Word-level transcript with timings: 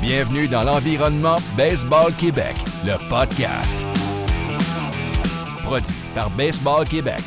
Bienvenue 0.00 0.48
dans 0.48 0.62
l'environnement 0.62 1.38
Baseball 1.56 2.12
Québec, 2.14 2.54
le 2.84 2.96
podcast. 3.08 3.84
Produit 5.64 5.94
par 6.14 6.30
Baseball 6.30 6.86
Québec. 6.88 7.22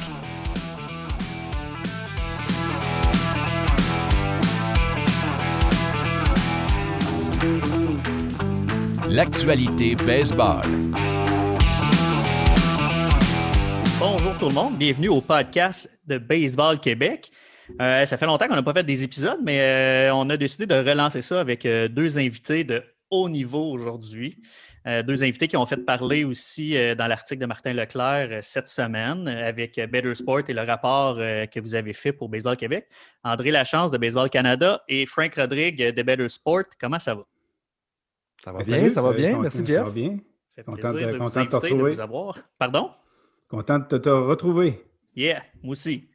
L'actualité 9.09 9.95
baseball. 9.95 10.61
Bonjour 13.99 14.37
tout 14.37 14.49
le 14.49 14.53
monde, 14.53 14.77
bienvenue 14.77 15.09
au 15.09 15.21
podcast 15.21 15.89
de 16.05 16.19
Baseball 16.19 16.79
Québec. 16.79 17.31
Euh, 17.81 18.05
ça 18.05 18.17
fait 18.17 18.27
longtemps 18.27 18.47
qu'on 18.47 18.53
n'a 18.53 18.61
pas 18.61 18.73
fait 18.73 18.83
des 18.83 19.03
épisodes, 19.03 19.39
mais 19.41 19.59
euh, 19.59 20.13
on 20.13 20.29
a 20.29 20.37
décidé 20.37 20.67
de 20.67 20.75
relancer 20.75 21.23
ça 21.23 21.39
avec 21.39 21.65
euh, 21.65 21.87
deux 21.87 22.19
invités 22.19 22.63
de 22.63 22.83
haut 23.09 23.27
niveau 23.27 23.71
aujourd'hui. 23.71 24.37
deux 24.85 25.23
invités 25.23 25.47
qui 25.47 25.57
ont 25.57 25.65
fait 25.65 25.77
parler 25.77 26.23
aussi 26.23 26.75
dans 26.95 27.07
l'article 27.07 27.41
de 27.41 27.45
Martin 27.45 27.73
Leclerc 27.73 28.39
cette 28.41 28.67
semaine 28.67 29.27
avec 29.27 29.75
Better 29.91 30.13
Sport 30.15 30.43
et 30.47 30.53
le 30.53 30.61
rapport 30.61 31.17
que 31.17 31.59
vous 31.59 31.75
avez 31.75 31.93
fait 31.93 32.13
pour 32.13 32.29
Baseball 32.29 32.55
Québec. 32.55 32.87
André 33.23 33.51
Lachance 33.51 33.91
de 33.91 33.97
Baseball 33.97 34.29
Canada 34.29 34.81
et 34.87 35.05
Frank 35.05 35.35
Rodrigue 35.35 35.93
de 35.93 36.01
Better 36.03 36.29
Sport. 36.29 36.63
Comment 36.79 36.99
ça 36.99 37.15
va? 37.15 37.25
Ça 38.43 38.51
va 38.51 38.63
bien, 38.63 38.89
ça 38.89 39.01
va 39.01 39.13
bien. 39.13 39.39
Merci, 39.39 39.65
Jeff. 39.65 39.77
Ça 39.77 39.83
va 39.83 39.91
bien? 39.91 40.17
Ça 40.55 40.63
fait 40.63 40.71
plaisir 40.71 40.93
de, 41.11 41.17
vous 41.17 41.39
inviter, 41.39 41.69
de, 41.69 41.75
vous 41.75 41.99
avoir. 41.99 42.37
Pardon? 42.57 42.91
Content 43.49 43.79
de 43.79 43.97
te 43.97 44.09
retrouver. 44.09 44.83
Yeah, 45.15 45.43
moi 45.61 45.73
aussi. 45.73 46.07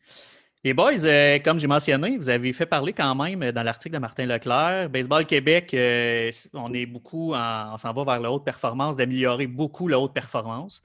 Les 0.64 0.74
boys, 0.74 1.04
euh, 1.04 1.38
comme 1.38 1.60
j'ai 1.60 1.68
mentionné, 1.68 2.16
vous 2.16 2.28
avez 2.28 2.52
fait 2.52 2.66
parler 2.66 2.92
quand 2.92 3.14
même 3.14 3.52
dans 3.52 3.62
l'article 3.62 3.94
de 3.94 4.00
Martin 4.00 4.26
Leclerc. 4.26 4.90
Baseball 4.90 5.24
Québec, 5.24 5.72
euh, 5.74 6.32
on 6.54 6.74
est 6.74 6.86
beaucoup, 6.86 7.34
on 7.34 7.76
s'en 7.76 7.92
va 7.92 8.04
vers 8.04 8.20
la 8.20 8.32
haute 8.32 8.44
performance, 8.44 8.96
d'améliorer 8.96 9.46
beaucoup 9.46 9.86
la 9.86 10.00
haute 10.00 10.12
performance. 10.12 10.82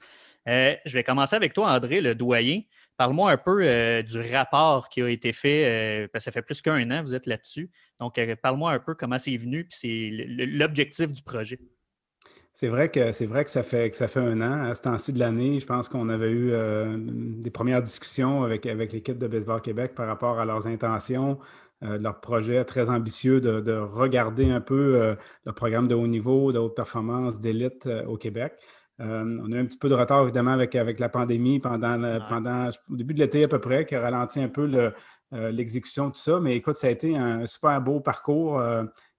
Euh, 0.48 0.74
je 0.84 0.94
vais 0.94 1.02
commencer 1.02 1.36
avec 1.36 1.52
toi, 1.52 1.70
André, 1.72 2.00
le 2.00 2.14
doyen. 2.14 2.60
Parle-moi 3.02 3.32
un 3.32 3.36
peu 3.36 4.02
du 4.04 4.20
rapport 4.32 4.88
qui 4.88 5.02
a 5.02 5.08
été 5.08 5.32
fait, 5.32 6.08
parce 6.12 6.24
que 6.24 6.30
ça 6.30 6.30
fait 6.30 6.42
plus 6.42 6.62
qu'un 6.62 6.88
an, 6.92 7.02
vous 7.02 7.16
êtes 7.16 7.26
là-dessus. 7.26 7.68
Donc, 7.98 8.20
parle-moi 8.40 8.70
un 8.70 8.78
peu 8.78 8.94
comment 8.94 9.18
c'est 9.18 9.36
venu, 9.36 9.64
puis 9.64 9.76
c'est 9.76 10.10
l'objectif 10.46 11.12
du 11.12 11.20
projet. 11.20 11.58
C'est 12.54 12.68
vrai 12.68 12.90
que 12.90 13.24
vrai 13.24 13.44
que 13.44 13.50
ça 13.50 13.62
fait 13.62 13.94
ça 13.94 14.08
fait 14.08 14.20
un 14.20 14.40
an. 14.40 14.64
À 14.64 14.74
ce 14.74 14.82
temps-ci 14.82 15.12
de 15.12 15.18
l'année, 15.18 15.58
je 15.58 15.66
pense 15.66 15.88
qu'on 15.88 16.08
avait 16.08 16.30
eu 16.30 16.52
euh, 16.52 16.96
des 16.98 17.50
premières 17.50 17.82
discussions 17.82 18.44
avec, 18.44 18.66
avec 18.66 18.92
l'équipe 18.92 19.18
de 19.18 19.26
Baseball 19.26 19.60
Québec 19.62 19.94
par 19.94 20.06
rapport 20.06 20.38
à 20.38 20.44
leurs 20.44 20.66
intentions, 20.66 21.38
euh, 21.82 21.98
leur 21.98 22.20
projet 22.20 22.64
très 22.64 22.90
ambitieux 22.90 23.40
de, 23.40 23.72
regarder 23.72 24.50
un 24.50 24.60
peu 24.60 25.00
euh, 25.00 25.14
le 25.46 25.52
programme 25.52 25.88
de 25.88 25.94
haut 25.94 26.06
niveau, 26.06 26.52
de 26.52 26.58
haute 26.58 26.76
performance, 26.76 27.40
d'élite 27.40 27.88
au 28.06 28.16
Québec. 28.18 28.52
On 28.98 29.52
a 29.52 29.56
eu 29.56 29.60
un 29.60 29.66
petit 29.66 29.78
peu 29.78 29.88
de 29.88 29.94
retard, 29.94 30.22
évidemment, 30.22 30.52
avec, 30.52 30.74
avec 30.74 30.98
la 31.00 31.08
pandémie 31.08 31.58
pendant, 31.58 32.20
pendant 32.28 32.68
au 32.90 32.96
début 32.96 33.14
de 33.14 33.20
l'été 33.20 33.44
à 33.44 33.48
peu 33.48 33.60
près, 33.60 33.84
qui 33.84 33.94
a 33.94 34.00
ralenti 34.00 34.40
un 34.40 34.48
peu 34.48 34.92
l'exécution 35.32 36.08
de 36.08 36.12
tout 36.12 36.20
ça. 36.20 36.38
Mais 36.40 36.56
écoute, 36.56 36.76
ça 36.76 36.86
a 36.86 36.90
été 36.90 37.16
un 37.16 37.46
super 37.46 37.80
beau 37.80 38.00
parcours 38.00 38.62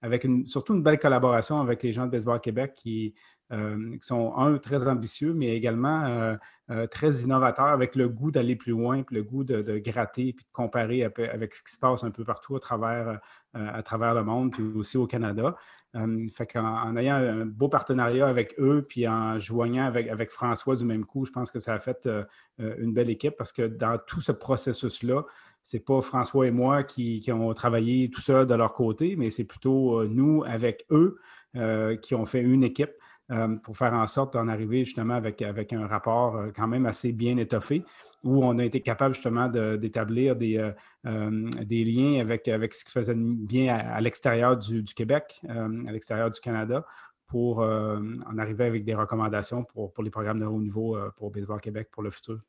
avec 0.01 0.27
surtout 0.45 0.75
une 0.75 0.83
belle 0.83 0.99
collaboration 0.99 1.59
avec 1.59 1.83
les 1.83 1.91
gens 1.91 2.06
de 2.06 2.12
Baseball 2.12 2.39
Québec 2.39 2.73
qui, 2.75 3.13
euh, 3.53 3.97
sont, 4.01 4.35
un, 4.35 4.57
très 4.57 4.88
ambitieux, 4.88 5.33
mais 5.33 5.56
également 5.56 6.06
euh, 6.06 6.35
euh, 6.72 6.88
très 6.88 7.22
innovateurs 7.22 7.67
avec 7.67 7.95
le 7.95 8.09
goût 8.09 8.31
d'aller 8.31 8.56
plus 8.56 8.72
loin, 8.72 9.03
puis 9.03 9.17
le 9.17 9.23
goût 9.23 9.44
de, 9.44 9.78
gratter, 9.78 10.33
puis 10.33 10.45
de 10.45 10.51
comparer 10.51 11.03
avec 11.03 11.53
ce 11.53 11.62
qui 11.62 11.73
se 11.73 11.79
passe 11.79 12.03
un 12.03 12.12
peu 12.12 12.23
partout 12.23 12.56
à 12.56 12.59
travers, 12.59 13.19
à 13.53 13.83
travers 13.83 14.13
le 14.13 14.23
monde, 14.23 14.53
puis 14.53 14.63
aussi 14.75 14.97
au 14.97 15.06
Canada. 15.06 15.56
Qu'en 15.94 16.96
ayant 16.96 17.16
un 17.16 17.46
beau 17.46 17.70
partenariat 17.70 18.28
avec 18.28 18.56
eux, 18.59 18.86
puis 18.88 19.08
en 19.08 19.38
joignant 19.40 19.86
avec, 19.86 20.31
François 20.31 20.76
du 20.76 20.86
même 20.86 21.06
coup, 21.06 21.26
je 21.26 21.31
pense 21.31 21.52
que 21.52 21.59
ça 21.59 21.74
a 21.74 21.80
fait 21.80 22.09
une 22.58 22.94
belle 22.94 23.09
équipe 23.09 23.36
parce 23.38 23.54
que 23.54 23.68
dans 23.68 24.00
tout 24.00 24.22
ce 24.22 24.31
processus-là, 24.31 25.24
c'est 25.64 25.80
pas 25.80 26.02
François 26.02 26.46
et 26.46 26.52
moi 26.52 26.84
qui, 26.84 27.24
ont 27.31 27.54
travaillé 27.54 28.09
tout 28.09 28.22
ça 28.22 28.46
de 28.46 28.54
leur 28.54 28.74
côté, 28.74 29.16
mais 29.16 29.30
c'est 29.30 29.46
plutôt 29.46 30.02
euh, 30.02 30.08
nous 30.08 30.44
avec 30.46 30.86
eux 30.92 31.18
euh, 31.56 31.96
qui 31.96 32.14
ont 32.16 32.25
fait 32.25 32.42
une 32.42 32.64
équipe 32.64 32.92
euh, 33.31 33.56
pour 33.64 33.78
faire 33.78 33.94
en 33.94 34.06
sorte 34.06 34.34
d'en 34.34 34.50
arriver 34.50 34.84
justement 34.84 35.14
avec, 35.14 35.42
avec 35.42 35.72
un 35.72 35.88
rapport 35.88 36.38
quand 36.54 36.68
même 36.68 36.86
assez 36.86 37.14
bien 37.14 37.38
étoffé 37.38 37.86
où 38.23 38.44
on 38.44 38.57
a 38.57 38.63
été 38.63 38.81
capable 38.81 39.16
justement 39.16 39.50
d'établir 39.50 40.35
des, 40.35 40.72
des 41.03 41.84
liens 41.84 42.22
avec, 42.22 42.47
avec 42.47 42.73
ce 42.73 42.85
qui 42.85 42.91
faisait 42.91 43.16
bien 43.16 43.75
à, 43.75 44.00
l'extérieur 44.01 44.57
du, 44.57 44.84
Québec, 44.85 45.41
à 45.47 45.91
l'extérieur 45.91 46.31
du 46.31 46.39
Canada, 46.39 46.85
pour 47.28 47.59
en 47.59 48.38
arriver 48.38 48.66
avec 48.66 48.85
des 48.85 48.95
recommandations 48.95 49.63
pour, 49.63 49.91
pour 49.91 50.03
les 50.03 50.09
programmes 50.09 50.39
de 50.39 50.45
haut 50.45 50.62
niveau 50.62 50.97
pour 51.17 51.31
Baseball 51.31 51.59
Québec 51.59 51.89
pour 51.91 52.03
le 52.03 52.12
futur. 52.12 52.39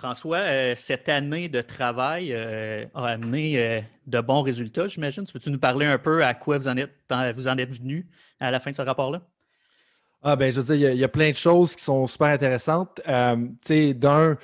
François, 0.00 0.38
euh, 0.38 0.74
cette 0.76 1.10
année 1.10 1.50
de 1.50 1.60
travail 1.60 2.32
euh, 2.32 2.86
a 2.94 3.08
amené 3.08 3.58
euh, 3.58 3.80
de 4.06 4.20
bons 4.20 4.40
résultats, 4.40 4.86
j'imagine. 4.86 5.24
Peux-tu 5.30 5.50
nous 5.50 5.58
parler 5.58 5.84
un 5.84 5.98
peu 5.98 6.24
à 6.24 6.32
quoi 6.32 6.56
vous 6.56 6.68
en 6.68 6.76
êtes, 6.78 6.94
vous 7.36 7.48
en 7.48 7.58
êtes 7.58 7.76
venu 7.76 8.06
à 8.40 8.50
la 8.50 8.60
fin 8.60 8.70
de 8.70 8.76
ce 8.76 8.82
rapport-là? 8.82 9.20
Ah 10.22 10.36
ben, 10.36 10.50
je 10.50 10.60
veux 10.60 10.74
dire, 10.74 10.90
il 10.92 10.98
y, 10.98 11.04
a 11.04 11.08
plein 11.08 11.30
de 11.30 11.36
choses 11.36 11.76
qui 11.76 11.84
sont 11.84 12.06
super 12.06 12.28
intéressantes. 12.28 13.00
tu 13.04 13.56
sais, 13.62 13.92
d'un, 13.92 14.38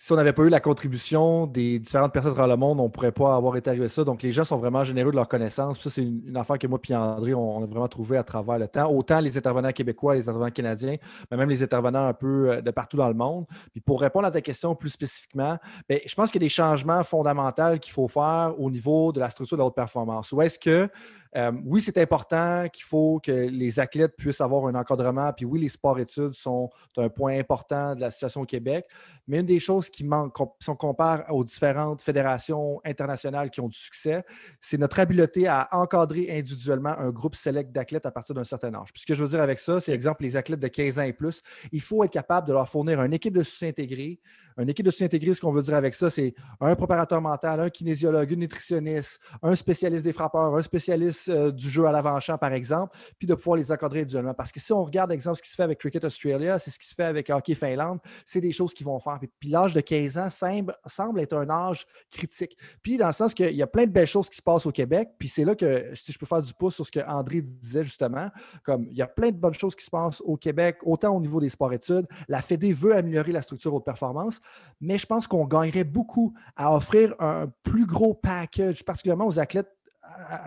si 0.00 0.12
on 0.12 0.16
n'avait 0.16 0.32
pas 0.32 0.44
eu 0.44 0.48
la 0.48 0.60
contribution 0.60 1.48
des 1.48 1.80
différentes 1.80 2.12
personnes 2.12 2.34
dans 2.34 2.46
le 2.46 2.56
monde, 2.56 2.78
on 2.78 2.84
ne 2.84 2.88
pourrait 2.88 3.10
pas 3.10 3.34
avoir 3.34 3.56
été 3.56 3.68
arrivé 3.68 3.86
à 3.86 3.88
ça. 3.88 4.04
Donc, 4.04 4.22
les 4.22 4.30
gens 4.30 4.44
sont 4.44 4.56
vraiment 4.56 4.84
généreux 4.84 5.10
de 5.10 5.16
leur 5.16 5.26
connaissance. 5.26 5.80
ça, 5.80 5.90
c'est 5.90 6.02
une, 6.02 6.36
affaire 6.36 6.56
que 6.56 6.68
moi 6.68 6.78
et 6.88 6.94
André, 6.94 7.34
on, 7.34 7.64
a 7.64 7.66
vraiment 7.66 7.88
trouvé 7.88 8.16
à 8.16 8.22
travers 8.22 8.60
le 8.60 8.68
temps. 8.68 8.88
Autant 8.88 9.18
les 9.18 9.36
intervenants 9.36 9.72
québécois, 9.72 10.14
les 10.14 10.28
intervenants 10.28 10.52
canadiens, 10.52 10.96
mais 11.30 11.36
même 11.36 11.50
les 11.50 11.64
intervenants 11.64 12.06
un 12.06 12.12
peu 12.12 12.50
euh, 12.50 12.60
de 12.60 12.70
partout 12.70 12.96
dans 12.96 13.08
le 13.08 13.14
monde. 13.14 13.46
Puis 13.72 13.80
pour 13.80 14.00
répondre 14.00 14.26
à 14.26 14.30
ta 14.30 14.40
question 14.40 14.76
plus 14.76 14.90
spécifiquement, 14.90 15.58
bien, 15.88 15.98
je 16.06 16.14
pense 16.14 16.30
qu'il 16.30 16.40
y 16.40 16.44
a 16.44 16.46
des 16.46 16.54
changements 16.54 17.02
fondamentaux 17.02 17.78
qu'il 17.80 17.92
faut 17.92 18.06
faire 18.06 18.54
au 18.56 18.70
niveau 18.70 19.10
de 19.10 19.18
la 19.18 19.28
structure 19.30 19.56
de 19.56 19.62
la 19.62 19.66
haute 19.66 19.74
performance. 19.74 20.30
Ou 20.30 20.42
est-ce 20.42 20.60
que 20.60 20.88
euh, 21.36 21.52
oui, 21.64 21.80
c'est 21.80 21.98
important 21.98 22.68
qu'il 22.72 22.84
faut 22.84 23.20
que 23.22 23.32
les 23.32 23.80
athlètes 23.80 24.16
puissent 24.16 24.40
avoir 24.40 24.66
un 24.66 24.74
encadrement. 24.74 25.32
Puis 25.32 25.44
oui, 25.44 25.60
les 25.60 25.68
sports-études 25.68 26.32
sont 26.32 26.70
un 26.96 27.08
point 27.08 27.38
important 27.38 27.94
de 27.94 28.00
la 28.00 28.10
situation 28.10 28.42
au 28.42 28.46
Québec. 28.46 28.86
Mais 29.26 29.40
une 29.40 29.46
des 29.46 29.58
choses 29.58 29.90
qui 29.90 30.04
manque, 30.04 30.34
si 30.58 30.70
on 30.70 30.76
compare 30.76 31.24
aux 31.28 31.44
différentes 31.44 32.00
fédérations 32.00 32.80
internationales 32.84 33.50
qui 33.50 33.60
ont 33.60 33.68
du 33.68 33.76
succès, 33.76 34.24
c'est 34.60 34.78
notre 34.78 34.98
habileté 35.00 35.46
à 35.46 35.68
encadrer 35.72 36.30
individuellement 36.30 36.96
un 36.98 37.10
groupe 37.10 37.34
select 37.34 37.72
d'athlètes 37.72 38.06
à 38.06 38.10
partir 38.10 38.34
d'un 38.34 38.44
certain 38.44 38.74
âge. 38.74 38.92
Puis 38.92 39.02
ce 39.02 39.06
que 39.06 39.14
je 39.14 39.22
veux 39.22 39.30
dire 39.30 39.40
avec 39.40 39.58
ça, 39.58 39.80
c'est 39.80 39.92
exemple 39.92 40.22
les 40.22 40.36
athlètes 40.36 40.60
de 40.60 40.68
15 40.68 40.98
ans 40.98 41.02
et 41.02 41.12
plus. 41.12 41.42
Il 41.72 41.82
faut 41.82 42.02
être 42.04 42.12
capable 42.12 42.48
de 42.48 42.52
leur 42.52 42.68
fournir 42.68 43.02
une 43.02 43.12
équipe 43.12 43.34
de 43.34 43.42
soutien 43.42 43.68
intégrée, 43.68 44.18
une 44.56 44.68
équipe 44.68 44.84
de 44.84 44.90
soutien 44.90 45.06
intégré, 45.06 45.34
ce 45.34 45.40
qu'on 45.40 45.52
veut 45.52 45.62
dire 45.62 45.74
avec 45.74 45.94
ça, 45.94 46.10
c'est 46.10 46.34
un 46.60 46.74
préparateur 46.74 47.20
mental, 47.20 47.60
un 47.60 47.70
kinésiologue, 47.70 48.30
une 48.32 48.40
nutritionniste, 48.40 49.20
un 49.42 49.54
spécialiste 49.54 50.04
des 50.04 50.12
frappeurs, 50.12 50.56
un 50.56 50.62
spécialiste 50.62 51.17
euh, 51.28 51.50
du 51.50 51.70
jeu 51.70 51.86
à 51.86 51.92
l'avant-champ, 51.92 52.38
par 52.38 52.52
exemple, 52.52 52.96
puis 53.18 53.26
de 53.26 53.34
pouvoir 53.34 53.56
les 53.56 53.72
encadrer 53.72 54.00
individuellement. 54.00 54.34
Parce 54.34 54.52
que 54.52 54.60
si 54.60 54.72
on 54.72 54.84
regarde, 54.84 55.12
exemple, 55.12 55.38
ce 55.38 55.42
qui 55.42 55.50
se 55.50 55.54
fait 55.54 55.62
avec 55.62 55.78
Cricket 55.78 56.04
Australia, 56.04 56.58
c'est 56.58 56.70
ce 56.70 56.78
qui 56.78 56.86
se 56.86 56.94
fait 56.94 57.04
avec 57.04 57.30
Hockey 57.30 57.54
Finlande, 57.54 57.98
c'est 58.24 58.40
des 58.40 58.52
choses 58.52 58.74
qu'ils 58.74 58.86
vont 58.86 58.98
faire. 58.98 59.18
Puis, 59.40 59.50
l'âge 59.50 59.72
de 59.72 59.80
15 59.80 60.18
ans 60.18 60.30
semble, 60.30 60.76
semble, 60.86 61.20
être 61.20 61.36
un 61.36 61.48
âge 61.50 61.86
critique. 62.10 62.56
Puis 62.82 62.96
dans 62.96 63.06
le 63.06 63.12
sens 63.12 63.34
qu'il 63.34 63.54
y 63.54 63.62
a 63.62 63.66
plein 63.66 63.84
de 63.84 63.90
belles 63.90 64.06
choses 64.06 64.28
qui 64.28 64.36
se 64.36 64.42
passent 64.42 64.66
au 64.66 64.72
Québec, 64.72 65.10
puis 65.18 65.28
c'est 65.28 65.44
là 65.44 65.54
que, 65.54 65.90
si 65.94 66.12
je 66.12 66.18
peux 66.18 66.26
faire 66.26 66.42
du 66.42 66.52
pouce 66.54 66.74
sur 66.74 66.86
ce 66.86 66.92
que 66.92 67.00
André 67.00 67.40
disait 67.40 67.84
justement, 67.84 68.28
comme 68.62 68.86
il 68.90 68.96
y 68.96 69.02
a 69.02 69.06
plein 69.06 69.30
de 69.30 69.36
bonnes 69.36 69.54
choses 69.54 69.74
qui 69.74 69.84
se 69.84 69.90
passent 69.90 70.20
au 70.20 70.36
Québec, 70.36 70.78
autant 70.82 71.16
au 71.16 71.20
niveau 71.20 71.40
des 71.40 71.48
sports-études. 71.48 72.06
La 72.28 72.42
Fédé 72.42 72.72
veut 72.72 72.94
améliorer 72.94 73.32
la 73.32 73.42
structure 73.42 73.74
haute 73.74 73.84
performance, 73.84 74.40
mais 74.80 74.98
je 74.98 75.06
pense 75.06 75.26
qu'on 75.26 75.46
gagnerait 75.46 75.84
beaucoup 75.84 76.34
à 76.56 76.74
offrir 76.74 77.14
un 77.18 77.46
plus 77.62 77.86
gros 77.86 78.14
package, 78.14 78.84
particulièrement 78.84 79.26
aux 79.26 79.38
athlètes 79.38 79.77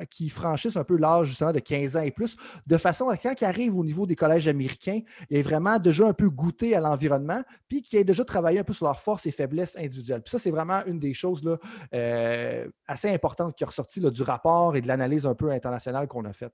qui 0.10 0.30
franchissent 0.30 0.78
un 0.78 0.84
peu 0.84 0.98
l'âge 0.98 1.28
justement 1.28 1.52
de 1.52 1.60
15 1.60 1.98
ans 1.98 2.02
et 2.02 2.12
plus, 2.12 2.38
de 2.68 2.78
façon 2.78 3.10
à 3.10 3.18
quand 3.18 3.34
ils 3.40 3.46
arrivent 3.46 3.78
au 3.78 3.84
niveau 3.84 4.06
des 4.06 4.16
collèges 4.16 4.48
américains, 4.48 5.02
ils 5.30 5.38
aient 5.38 5.42
vraiment 5.42 5.80
déjà 5.80 6.08
un 6.08 6.14
peu 6.14 6.30
goûté 6.30 6.76
à 6.76 6.80
l'environnement, 6.80 7.44
puis 7.68 7.82
qu'ils 7.82 8.00
aient 8.00 8.04
déjà 8.04 8.26
travaillé 8.26 8.60
un 8.60 8.64
peu 8.64 8.74
sur 8.74 8.86
leurs 8.86 9.00
forces 9.00 9.26
et 9.26 9.32
faiblesses 9.32 9.76
individuelles. 9.78 10.22
Puis 10.22 10.32
ça, 10.32 10.40
c'est 10.40 10.52
vraiment 10.52 10.84
une 10.86 11.00
des 11.00 11.14
choses 11.14 11.44
là, 11.44 11.58
euh, 11.94 12.68
assez 12.88 13.10
importantes 13.10 13.56
qui 13.56 13.64
est 13.64 13.68
ressortie 13.68 14.00
du 14.00 14.24
rapport 14.24 14.76
et 14.76 14.82
de 14.82 14.88
l'analyse 14.88 15.26
un 15.26 15.36
peu 15.36 15.52
internationale 15.52 16.08
qu'on 16.08 16.26
a 16.26 16.34
faite. 16.34 16.54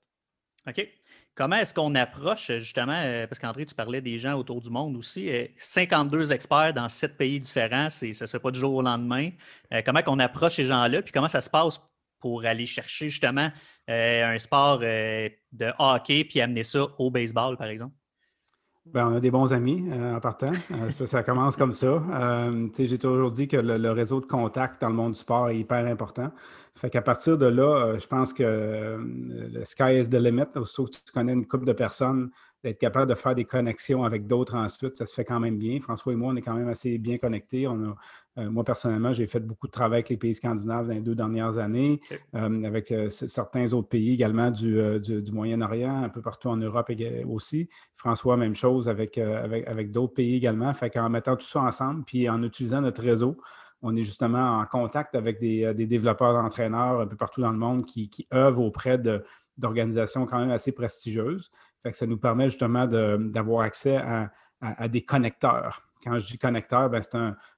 OK. 0.66 0.86
Comment 1.34 1.56
est-ce 1.56 1.72
qu'on 1.72 1.94
approche, 1.94 2.50
justement, 2.58 3.00
euh, 3.00 3.26
parce 3.28 3.38
qu'André, 3.38 3.64
tu 3.64 3.74
parlais 3.74 4.00
des 4.00 4.18
gens 4.18 4.34
autour 4.34 4.60
du 4.60 4.70
monde 4.70 4.96
aussi, 4.96 5.30
52 5.56 6.18
euh, 6.18 6.34
experts 6.34 6.74
dans 6.74 6.88
sept 6.88 7.16
pays 7.16 7.38
différents, 7.38 7.90
ça 7.90 8.06
ne 8.06 8.12
se 8.12 8.26
fait 8.26 8.40
pas 8.40 8.50
du 8.50 8.58
jour 8.58 8.74
au 8.74 8.82
lendemain. 8.82 9.30
Comment 9.84 10.00
on 10.08 10.18
approche 10.18 10.56
ces 10.56 10.64
gens-là, 10.64 11.00
puis 11.02 11.12
comment 11.12 11.28
ça 11.28 11.40
se 11.40 11.48
passe 11.48 11.80
pour 12.20 12.44
aller 12.44 12.66
chercher 12.66 13.08
justement 13.08 13.50
un 13.88 14.38
sport 14.38 14.78
de 14.80 15.72
hockey 15.78 16.24
puis 16.24 16.40
amener 16.40 16.62
ça 16.62 16.86
au 16.98 17.10
baseball, 17.10 17.56
par 17.56 17.68
exemple? 17.68 17.94
Ben, 18.86 19.06
on 19.06 19.16
a 19.16 19.20
des 19.20 19.30
bons 19.30 19.52
amis 19.52 19.84
en 19.92 20.18
partant. 20.18 20.52
ça, 20.90 21.22
commence 21.24 21.56
comme 21.56 21.74
ça. 21.74 22.02
J'ai 22.78 22.98
toujours 22.98 23.30
dit 23.30 23.46
que 23.46 23.56
le, 23.56 23.90
réseau 23.90 24.20
de 24.20 24.26
contact 24.26 24.80
dans 24.80 24.88
le 24.88 24.94
monde 24.94 25.12
du 25.12 25.18
sport 25.18 25.50
est 25.50 25.58
hyper 25.58 25.86
important. 25.86 26.32
Fait 26.78 26.90
qu'à 26.90 27.02
partir 27.02 27.36
de 27.36 27.46
là, 27.46 27.96
je 27.98 28.06
pense 28.06 28.32
que 28.32 28.98
le 28.98 29.64
sky 29.64 30.00
is 30.00 30.08
the 30.08 30.14
limit. 30.14 30.44
Sauf 30.64 30.90
que 30.90 30.96
tu 30.96 31.12
connais 31.12 31.32
une 31.32 31.46
couple 31.46 31.64
de 31.64 31.72
personnes 31.72 32.30
d'être 32.64 32.78
capable 32.78 33.08
de 33.08 33.14
faire 33.14 33.34
des 33.34 33.44
connexions 33.44 34.02
avec 34.02 34.26
d'autres 34.26 34.56
ensuite, 34.56 34.96
ça 34.96 35.06
se 35.06 35.14
fait 35.14 35.24
quand 35.24 35.38
même 35.38 35.58
bien. 35.58 35.78
François 35.80 36.12
et 36.12 36.16
moi, 36.16 36.32
on 36.32 36.36
est 36.36 36.42
quand 36.42 36.54
même 36.54 36.68
assez 36.68 36.98
bien 36.98 37.18
connectés. 37.18 37.68
On 37.68 37.94
euh, 38.38 38.50
moi, 38.50 38.64
personnellement, 38.64 39.12
j'ai 39.12 39.26
fait 39.26 39.40
beaucoup 39.40 39.66
de 39.66 39.72
travail 39.72 39.98
avec 39.98 40.08
les 40.10 40.16
pays 40.16 40.34
scandinaves 40.34 40.86
dans 40.86 40.94
les 40.94 41.00
deux 41.00 41.14
dernières 41.14 41.58
années, 41.58 42.00
euh, 42.34 42.64
avec 42.64 42.92
euh, 42.92 43.08
certains 43.08 43.72
autres 43.72 43.88
pays 43.88 44.14
également 44.14 44.50
du, 44.50 44.80
Moyen-Orient, 45.32 46.04
un 46.04 46.08
peu 46.08 46.22
partout 46.22 46.48
en 46.48 46.56
Europe 46.56 46.90
aussi. 47.28 47.68
François, 47.96 48.36
même 48.36 48.54
chose 48.54 48.88
avec, 48.88 49.18
avec, 49.18 49.90
d'autres 49.90 50.14
pays 50.14 50.36
également. 50.36 50.72
Fait 50.74 50.90
qu'en 50.90 51.08
mettant 51.08 51.36
tout 51.36 51.46
ça 51.46 51.60
ensemble, 51.62 52.04
puis 52.04 52.28
en 52.28 52.42
utilisant 52.42 52.80
notre 52.80 53.02
réseau, 53.02 53.36
on 53.82 53.96
est 53.96 54.02
justement 54.02 54.58
en 54.58 54.66
contact 54.66 55.14
avec 55.14 55.40
des, 55.40 55.72
développeurs 55.74 56.34
d'entraîneurs 56.34 57.00
un 57.00 57.06
peu 57.06 57.16
partout 57.16 57.40
dans 57.40 57.52
le 57.52 57.58
monde 57.58 57.84
qui, 57.84 58.08
qui 58.08 58.26
œuvrent 58.34 58.62
auprès 58.62 58.98
d'organisations 59.56 60.26
quand 60.26 60.38
même 60.38 60.50
assez 60.50 60.72
prestigieuses. 60.72 61.50
Ça 61.92 62.06
nous 62.06 62.18
permet 62.18 62.48
justement 62.48 62.86
d'avoir 62.86 63.62
accès 63.62 63.96
à, 64.60 64.88
des 64.88 65.02
connecteurs. 65.02 65.84
Quand 66.02 66.18
je 66.18 66.26
dis 66.26 66.38
connecteurs, 66.38 66.90
ben 66.90 67.00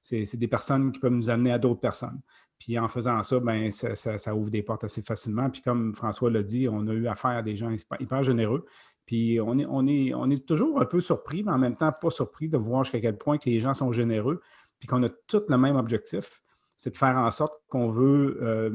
c'est 0.01 0.37
des 0.37 0.47
personnes 0.47 0.91
qui 0.91 0.99
peuvent 0.99 1.11
nous 1.11 1.29
amener 1.29 1.51
à 1.51 1.57
d'autres 1.57 1.81
personnes. 1.81 2.21
Puis 2.59 2.77
en 2.77 2.87
faisant 2.87 3.23
ça, 3.23 3.39
ben, 3.39 3.71
ça, 3.71 4.35
ouvre 4.35 4.51
des 4.51 4.61
portes 4.61 4.83
assez 4.83 5.01
facilement. 5.01 5.49
Puis 5.49 5.63
comme 5.63 5.95
François 5.95 6.29
l'a 6.29 6.43
dit, 6.43 6.67
on 6.69 6.87
a 6.87 6.93
eu 6.93 7.07
affaire 7.07 7.31
à 7.31 7.41
des 7.41 7.57
gens 7.57 7.71
hyper 7.99 8.23
généreux. 8.23 8.67
Puis 9.07 9.39
on 9.41 9.57
est, 9.57 9.65
on, 9.67 9.87
est, 9.87 10.13
on 10.13 10.29
est 10.29 10.45
toujours 10.45 10.79
un 10.79 10.85
peu 10.85 11.01
surpris, 11.01 11.43
mais 11.43 11.51
en 11.51 11.57
même 11.57 11.75
temps 11.75 11.91
pas 11.91 12.11
surpris 12.11 12.47
de 12.49 12.57
voir 12.57 12.83
jusqu'à 12.83 13.01
quel 13.01 13.17
point 13.17 13.39
que 13.39 13.49
les 13.49 13.59
gens 13.59 13.73
sont 13.73 13.91
généreux, 13.91 14.41
puis 14.81 14.89
qu'on 14.89 15.01
a 15.03 15.09
tous 15.27 15.43
le 15.47 15.57
même 15.57 15.77
objectif 15.77 16.41
c'est 16.81 16.89
de 16.89 16.97
faire 16.97 17.15
en 17.15 17.29
sorte 17.29 17.61
qu'on 17.67 17.89
veut 17.89 18.39
euh, 18.41 18.71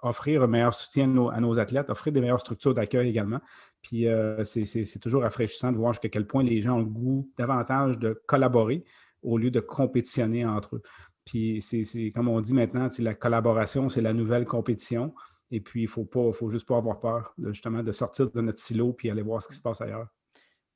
offrir 0.00 0.44
un 0.44 0.46
meilleur 0.46 0.72
soutien 0.72 1.04
à 1.28 1.40
nos, 1.40 1.58
athlètes, 1.58 1.90
offrir 1.90 2.10
des 2.10 2.22
meilleures 2.22 2.40
structures 2.40 2.72
d'accueil 2.72 3.10
également. 3.10 3.38
Puis 3.82 4.06
euh, 4.06 4.44
c'est 4.44 4.98
toujours 4.98 5.20
rafraîchissant 5.20 5.70
de 5.70 5.76
voir 5.76 5.92
jusqu'à 5.92 6.08
quel 6.08 6.26
point 6.26 6.42
les 6.42 6.62
gens 6.62 6.76
ont 6.76 6.78
le 6.78 6.86
goût 6.86 7.30
davantage 7.36 7.98
de 7.98 8.18
collaborer 8.24 8.82
au 9.22 9.36
lieu 9.36 9.50
de 9.50 9.60
compétitionner 9.60 10.46
entre 10.46 10.76
eux. 10.76 10.82
Puis 11.26 11.60
c'est 11.60 12.12
comme 12.12 12.28
on 12.28 12.40
dit 12.40 12.54
maintenant, 12.54 12.88
la 12.98 13.14
collaboration, 13.14 13.90
c'est 13.90 14.00
la 14.00 14.14
nouvelle 14.14 14.46
compétition. 14.46 15.14
Et 15.50 15.60
puis, 15.60 15.82
il 15.82 15.84
ne 15.84 15.90
faut, 15.90 16.06
pas, 16.06 16.32
faut 16.32 16.48
juste 16.48 16.66
pas 16.66 16.78
avoir 16.78 16.98
peur 16.98 17.34
justement 17.50 17.82
de 17.82 17.92
sortir 17.92 18.30
de 18.30 18.40
notre 18.40 18.58
silo 18.58 18.94
puis 18.94 19.10
aller 19.10 19.20
voir 19.20 19.42
ce 19.42 19.48
qui 19.48 19.54
se 19.54 19.60
passe 19.60 19.82
ailleurs. 19.82 20.08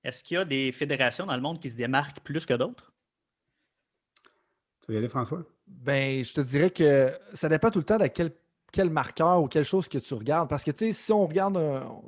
Est-ce 0.05 0.23
qu'il 0.23 0.35
y 0.35 0.39
a 0.39 0.45
des 0.45 0.71
fédérations 0.73 1.25
dans 1.25 1.37
le 1.37 1.41
monde 1.41 1.61
qui 1.61 1.71
se 1.71 1.77
démarquent 1.79 2.21
plus 2.21 2.45
que 2.45 2.55
d'autres? 2.55 2.92
Tu 4.85 4.91
veux 4.91 4.95
y 4.95 4.99
aller, 4.99 5.09
François? 5.09 5.43
Ben, 5.67 6.23
je 6.23 6.33
te 6.33 6.41
dirais 6.41 6.71
que 6.71 7.13
ça 7.35 7.49
dépend 7.49 7.71
tout 7.71 7.79
le 7.79 7.85
temps 7.85 7.99
de 7.99 8.07
quel 8.09 8.33
quel 8.73 8.89
marqueur 8.91 9.43
ou 9.43 9.49
quelque 9.49 9.67
chose 9.67 9.87
que 9.87 9.99
tu 9.99 10.15
regardes. 10.15 10.49
Parce 10.49 10.65
que, 10.65 10.71
tu 10.71 10.87
sais, 10.87 10.93
si 10.93 11.13
on 11.13 11.27
regarde 11.27 11.61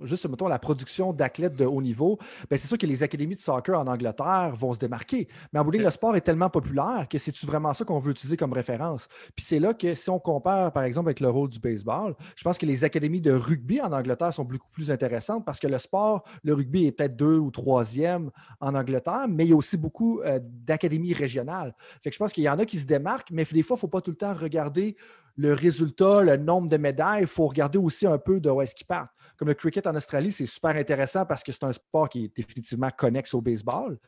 juste, 0.03 0.27
mettons, 0.29 0.49
la 0.49 0.59
production 0.59 1.13
d'athlètes 1.13 1.57
de 1.57 1.67
haut 1.67 1.83
niveau, 1.83 2.19
ben, 2.51 2.59
c'est 2.59 2.67
sûr 2.67 2.79
que 2.79 2.87
les 2.87 3.03
académies 3.03 3.37
de 3.37 3.41
soccer 3.41 3.79
en 3.79 3.87
Angleterre 3.87 4.55
vont 4.57 4.73
se 4.73 4.79
démarquer. 4.79 5.29
Mais 5.53 5.61
en 5.61 5.65
bout 5.65 5.73
le 5.73 5.91
sport 5.91 6.17
est 6.17 6.23
tellement 6.23 6.49
populaire 6.49 7.07
que 7.11 7.19
c'est 7.19 7.37
vraiment 7.45 7.75
ça 7.75 7.85
qu'on 7.85 7.99
veut 7.99 8.13
utiliser 8.13 8.37
comme 8.37 8.53
référence? 8.53 9.09
Puis 9.37 9.45
c'est 9.45 9.59
là 9.59 9.75
que 9.75 9.95
si 9.95 10.09
on 10.09 10.19
compare, 10.19 10.73
par 10.73 10.85
exemple, 10.85 11.09
avec 11.09 11.21
le 11.21 11.29
rôle 11.29 11.51
du 11.51 11.59
baseball, 11.59 12.15
je 12.37 12.43
pense 12.43 12.57
que 12.57 12.67
les 12.67 12.85
académies 12.85 13.21
de 13.21 13.33
rugby 13.33 13.81
en 13.81 13.93
Angleterre 13.93 14.33
sont 14.33 14.45
beaucoup 14.45 14.71
plus 14.71 14.91
intéressantes 14.91 15.45
parce 15.45 15.61
que 15.61 15.67
le 15.67 15.79
sport, 15.79 16.25
le 16.43 16.55
rugby 16.55 16.87
est 16.87 16.93
peut-être 16.93 17.17
deux 17.17 17.37
ou 17.37 17.51
troisième 17.51 18.31
en 18.61 18.75
Angleterre, 18.75 19.27
mais 19.29 19.45
il 19.45 19.51
y 19.51 19.53
a 19.53 19.57
aussi 19.57 19.77
beaucoup 19.77 20.21
euh, 20.21 20.41
d'académies 20.43 21.13
régionales. 21.13 21.75
Fait 22.03 22.11
que 22.11 22.15
je 22.15 22.19
pense 22.19 22.33
qu'il 22.33 22.45
y 22.45 22.49
en 22.49 22.59
a 22.59 22.65
qui 22.65 22.79
se 22.79 22.87
démarquent, 22.87 23.31
mais 23.31 23.45
des 23.45 23.63
fois, 23.63 23.75
il 23.75 23.79
ne 23.79 23.81
faut 23.81 23.89
pas 23.89 24.01
tout 24.01 24.11
le 24.11 24.17
temps 24.17 24.35
regarder 24.35 24.97
le 25.37 25.53
résultat, 25.53 26.23
le 26.23 26.37
nombre 26.37 26.69
de 26.69 26.77
médailles, 26.77 27.23
il 27.23 27.27
faut 27.27 27.47
regarder 27.47 27.79
aussi 27.79 28.07
un 28.07 28.19
peu 28.19 28.41
de 28.41 28.51
où 28.51 28.63
est-ce 28.63 28.75
qu'ils 28.75 28.87
partent. 28.87 29.11
Comme 29.37 29.49
le 29.49 29.55
cricket 29.55 29.85
en 29.87 29.95
Australie, 29.97 30.31
c'est 30.31 30.47
super 30.47 30.77
intéressant 30.77 31.27
parce 31.27 31.43
que 31.43 31.51
c'est 31.51 31.65
un 31.65 31.73
sport 31.73 32.09
qui 32.09 32.27
est 32.27 32.37
définitivement 32.37 32.91
connexe 32.97 33.35
au 33.35 33.41
baseball, 33.41 33.99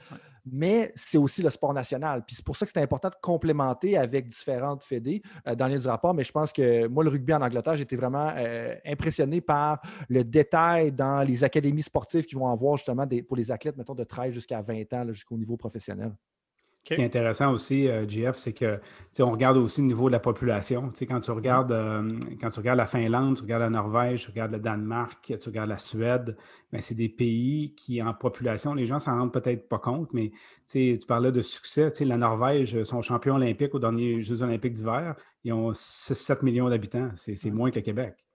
mais 0.44 0.92
c'est 0.94 1.18
aussi 1.18 1.42
le 1.42 1.50
sport 1.50 1.74
national. 1.74 2.24
Puis 2.24 2.36
c'est 2.36 2.44
pour 2.44 2.56
ça 2.56 2.64
que 2.64 2.70
c'est 2.72 2.80
important 2.80 3.08
de 3.08 3.16
complémenter 3.20 3.96
avec 3.96 4.28
différentes 4.28 4.84
fédés 4.84 5.22
euh, 5.48 5.56
dans 5.56 5.66
les 5.66 5.80
du 5.80 5.88
rapport. 5.88 6.14
Mais 6.14 6.22
je 6.22 6.30
pense 6.30 6.52
que 6.52 6.86
moi, 6.86 7.02
le 7.02 7.10
rugby 7.10 7.34
en 7.34 7.42
Angleterre, 7.42 7.76
j'étais 7.76 7.96
vraiment 7.96 8.32
euh, 8.36 8.76
impressionné 8.86 9.40
par 9.40 9.80
le 10.08 10.22
détail 10.22 10.92
dans 10.92 11.22
les 11.22 11.42
académies 11.42 11.82
sportives 11.82 12.24
qui 12.24 12.36
vont 12.36 12.48
avoir 12.48 12.76
justement 12.76 13.06
pour 13.26 13.36
les 13.36 13.50
athlètes, 13.50 13.76
mettons, 13.76 13.94
de 13.94 14.04
13 14.04 14.32
jusqu'à 14.32 14.62
20 14.62 14.92
ans 14.92 15.04
jusqu'au 15.12 15.36
niveau 15.36 15.56
professionnel. 15.56 16.12
Ce 16.88 16.94
qui 16.94 17.00
est 17.00 17.04
intéressant 17.04 17.52
aussi, 17.52 17.88
euh, 17.88 18.06
GF, 18.06 18.36
c'est 18.36 18.52
que 18.52 18.80
on 19.18 19.32
regarde 19.32 19.56
aussi 19.56 19.80
le 19.80 19.88
niveau 19.88 20.08
de 20.08 20.12
la 20.12 20.20
population. 20.20 20.92
quand 21.08 21.20
tu 21.20 21.30
regardes 21.32 21.72
euh, 21.72 22.16
quand 22.40 22.50
tu 22.50 22.60
regardes 22.60 22.78
la 22.78 22.86
Finlande, 22.86 23.36
tu 23.36 23.42
regardes 23.42 23.62
la 23.62 23.70
Norvège, 23.70 24.24
tu 24.24 24.30
regardes 24.30 24.52
le 24.52 24.60
Danemark, 24.60 25.36
tu 25.40 25.48
regardes 25.48 25.68
la 25.68 25.78
Suède, 25.78 26.36
ben, 26.72 26.80
c'est 26.80 26.94
des 26.94 27.08
pays 27.08 27.74
qui, 27.74 28.00
en 28.00 28.14
population, 28.14 28.74
les 28.74 28.86
gens 28.86 29.00
s'en 29.00 29.18
rendent 29.18 29.32
peut-être 29.32 29.68
pas 29.68 29.78
compte, 29.78 30.12
mais 30.12 30.30
tu 30.70 30.98
parlais 31.08 31.32
de 31.32 31.42
succès. 31.42 31.92
La 32.00 32.18
Norvège, 32.18 32.84
son 32.84 33.02
champion 33.02 33.34
olympique 33.34 33.74
aux 33.74 33.80
derniers 33.80 34.22
Jeux 34.22 34.42
olympiques 34.42 34.74
d'hiver, 34.74 35.16
ils 35.42 35.52
ont 35.52 35.72
6-7 35.72 36.44
millions 36.44 36.68
d'habitants. 36.68 37.10
C'est 37.16 37.50
moins 37.50 37.70
que 37.70 37.76
le 37.76 37.82
Québec. 37.82 38.25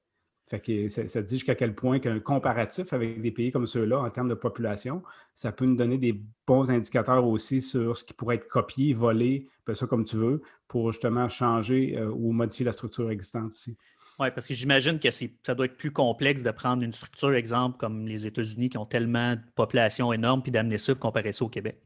Fait 0.51 0.59
que 0.59 0.89
ça, 0.89 1.21
dit 1.21 1.35
jusqu'à 1.35 1.55
quel 1.55 1.73
point 1.73 1.99
qu'un 1.99 2.19
comparatif 2.19 2.91
avec 2.91 3.21
des 3.21 3.31
pays 3.31 3.53
comme 3.53 3.67
ceux-là 3.67 4.01
en 4.01 4.09
termes 4.09 4.27
de 4.27 4.33
population, 4.33 5.01
ça 5.33 5.53
peut 5.53 5.63
nous 5.63 5.77
donner 5.77 5.97
des 5.97 6.21
bons 6.45 6.69
indicateurs 6.69 7.25
aussi 7.25 7.61
sur 7.61 7.95
ce 7.95 8.03
qui 8.03 8.13
pourrait 8.13 8.35
être 8.35 8.49
copié, 8.49 8.93
volé, 8.93 9.47
ça 9.73 9.87
comme 9.87 10.03
tu 10.03 10.17
veux, 10.17 10.41
pour 10.67 10.91
justement 10.91 11.29
changer 11.29 11.97
euh, 11.97 12.11
ou 12.11 12.33
modifier 12.33 12.65
la 12.65 12.73
structure 12.73 13.09
existante 13.09 13.55
ici. 13.55 13.77
Oui, 14.19 14.27
parce 14.35 14.45
que 14.45 14.53
j'imagine 14.53 14.99
que 14.99 15.07
ça 15.09 15.55
doit 15.55 15.67
être 15.67 15.77
plus 15.77 15.91
complexe 15.91 16.43
de 16.43 16.51
prendre 16.51 16.83
une 16.83 16.91
structure, 16.91 17.33
exemple, 17.33 17.77
comme 17.77 18.05
les 18.05 18.27
États-Unis 18.27 18.67
qui 18.67 18.77
ont 18.77 18.85
tellement 18.85 19.37
de 19.37 19.41
population 19.55 20.11
énorme, 20.11 20.41
puis 20.41 20.51
d'amener 20.51 20.79
ça 20.79 20.91
et 20.91 20.95
comparer 20.95 21.31
ça 21.31 21.45
au 21.45 21.49
Québec 21.49 21.81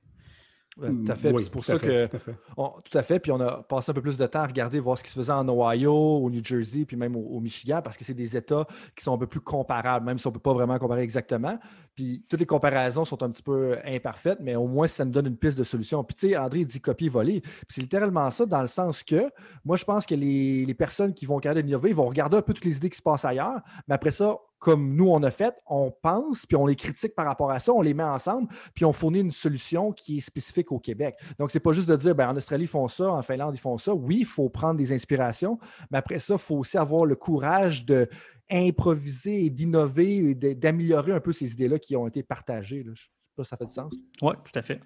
tout 0.78 1.12
à 1.12 1.16
fait. 1.16 1.38
c'est 1.38 1.52
pour 1.52 1.64
ça 1.64 1.80
que. 1.80 2.08
Tout 2.08 2.16
à, 2.16 2.20
fait. 2.20 2.36
tout 2.56 2.98
à 2.98 3.02
fait. 3.02 3.20
Puis 3.20 3.32
on 3.32 3.40
a 3.40 3.64
passé 3.64 3.92
un 3.92 3.94
peu 3.94 4.02
plus 4.02 4.18
de 4.18 4.26
temps 4.28 4.42
à 4.42 4.48
regarder, 4.48 4.80
voir 4.80 4.98
ce 4.98 5.04
qui 5.04 5.10
se 5.10 5.18
faisait 5.18 5.32
en 5.32 5.48
Ohio, 5.48 5.94
au 5.94 6.30
New 6.30 6.44
Jersey, 6.44 6.86
puis 6.86 6.98
même 6.98 7.16
au, 7.16 7.40
Michigan, 7.40 7.82
parce 7.84 7.98
que 7.98 8.04
c'est 8.04 8.14
des 8.14 8.36
États 8.36 8.68
qui 8.96 9.04
sont 9.04 9.14
un 9.14 9.18
peu 9.18 9.28
plus 9.28 9.40
comparables, 9.40 10.06
même 10.06 10.18
si 10.18 10.28
on 10.28 10.32
ne 10.32 10.34
peut 10.34 10.42
pas 10.42 10.54
vraiment 10.54 10.78
comparer 10.78 11.02
exactement. 11.02 11.58
Puis 11.96 12.26
toutes 12.28 12.42
les 12.42 12.46
comparaisons 12.46 13.06
sont 13.06 13.24
un 13.24 13.30
petit 13.30 13.44
peu 13.44 13.78
imparfaites, 13.86 14.40
mais 14.42 14.56
au 14.56 14.68
moins 14.68 14.88
ça 14.88 15.06
nous 15.06 15.12
donne 15.12 15.28
une 15.28 15.38
piste 15.38 15.58
de 15.58 15.64
solution. 15.64 16.04
Puis 16.04 16.16
tu 16.16 16.30
sais, 16.30 16.38
André 16.38 16.66
dit 16.66 16.82
copier-voler. 16.82 17.42
Puis 17.42 17.66
c'est 17.70 17.82
littéralement 17.82 18.30
ça, 18.32 18.46
dans 18.46 18.62
le 18.62 18.68
sens 18.68 19.04
que 19.04 19.32
moi, 19.64 19.78
je 19.78 19.86
pense 19.86 20.06
que 20.06 20.16
les, 20.16 20.74
personnes 20.78 21.14
qui 21.14 21.26
vont 21.26 21.36
regarder 21.36 21.64
d'innover, 21.64 21.92
ils 21.92 21.96
vont 21.96 22.08
regarder 22.08 22.36
un 22.36 22.42
peu 22.42 22.54
toutes 22.54 22.66
les 22.66 22.76
idées 22.76 22.90
qui 22.90 22.98
se 22.98 23.02
passent 23.02 23.24
ailleurs, 23.24 23.62
mais 23.88 23.96
après 23.96 24.12
ça, 24.12 24.36
comme 24.66 24.96
nous, 24.96 25.12
on 25.12 25.22
a 25.22 25.30
fait, 25.30 25.54
on 25.68 25.92
pense, 25.92 26.48
puis 26.48 26.58
on 26.58 26.66
les 26.66 26.76
critique 26.76 27.14
par 27.14 27.28
rapport 27.28 27.52
à 27.52 27.60
ça, 27.60 27.72
on 27.72 27.84
les 27.84 27.94
met 27.94 28.02
ensemble, 28.02 28.48
puis 28.74 28.84
on 28.84 28.94
fournit 28.94 29.20
une 29.20 29.30
solution 29.30 29.92
qui 29.92 30.18
est 30.18 30.22
spécifique 30.22 30.72
au 30.72 30.80
Québec. 30.80 31.16
Donc, 31.38 31.52
c'est 31.52 31.60
pas 31.60 31.72
juste 31.72 31.88
de 31.88 31.96
dire, 31.96 32.16
ben, 32.16 32.30
en 32.30 32.36
Australie, 32.36 32.64
ils 32.64 32.68
font 32.68 32.88
ça, 32.88 33.12
en 33.12 33.22
Finlande, 33.22 33.54
ils 33.54 33.60
font 33.60 33.78
ça. 33.78 33.94
Oui, 33.94 34.18
il 34.22 34.26
faut 34.26 34.50
prendre 34.50 34.78
des 34.78 34.92
inspirations, 34.92 35.60
mais 35.92 36.00
après 36.00 36.18
ça, 36.18 36.34
il 36.34 36.40
faut 36.40 36.56
aussi 36.56 36.80
avoir 36.80 37.06
le 37.06 37.16
courage 37.16 37.86
de 37.86 38.10
improviser 38.50 39.46
et 39.46 39.52
d'innover 39.52 40.32
et 40.32 40.56
d'améliorer 40.56 41.12
un 41.12 41.20
peu 41.20 41.32
ces 41.32 41.52
idées-là 41.52 41.78
qui 41.78 41.96
ont 41.96 42.08
été 42.08 42.24
partagées. 42.24 42.82
Je 42.84 42.90
ne 42.90 42.96
sais 42.96 43.06
pas 43.36 43.44
si 43.44 43.50
ça 43.50 43.58
fait 43.58 43.68
du 43.68 43.74
sens. 43.74 43.94
Oui, 44.24 44.34
tout 44.44 44.58
à 44.58 44.64
fait. 44.64 44.82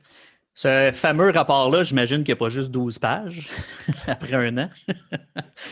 Ce 0.61 0.91
fameux 0.93 1.29
rapport-là, 1.29 1.83
j'imagine 1.83 2.17
qu'il 2.17 2.33
n'y 2.33 2.33
a 2.33 2.35
pas 2.35 2.49
juste 2.49 2.69
12 2.69 2.99
pages 2.99 3.47
après 4.07 4.33
un 4.33 4.57
an. 4.57 4.69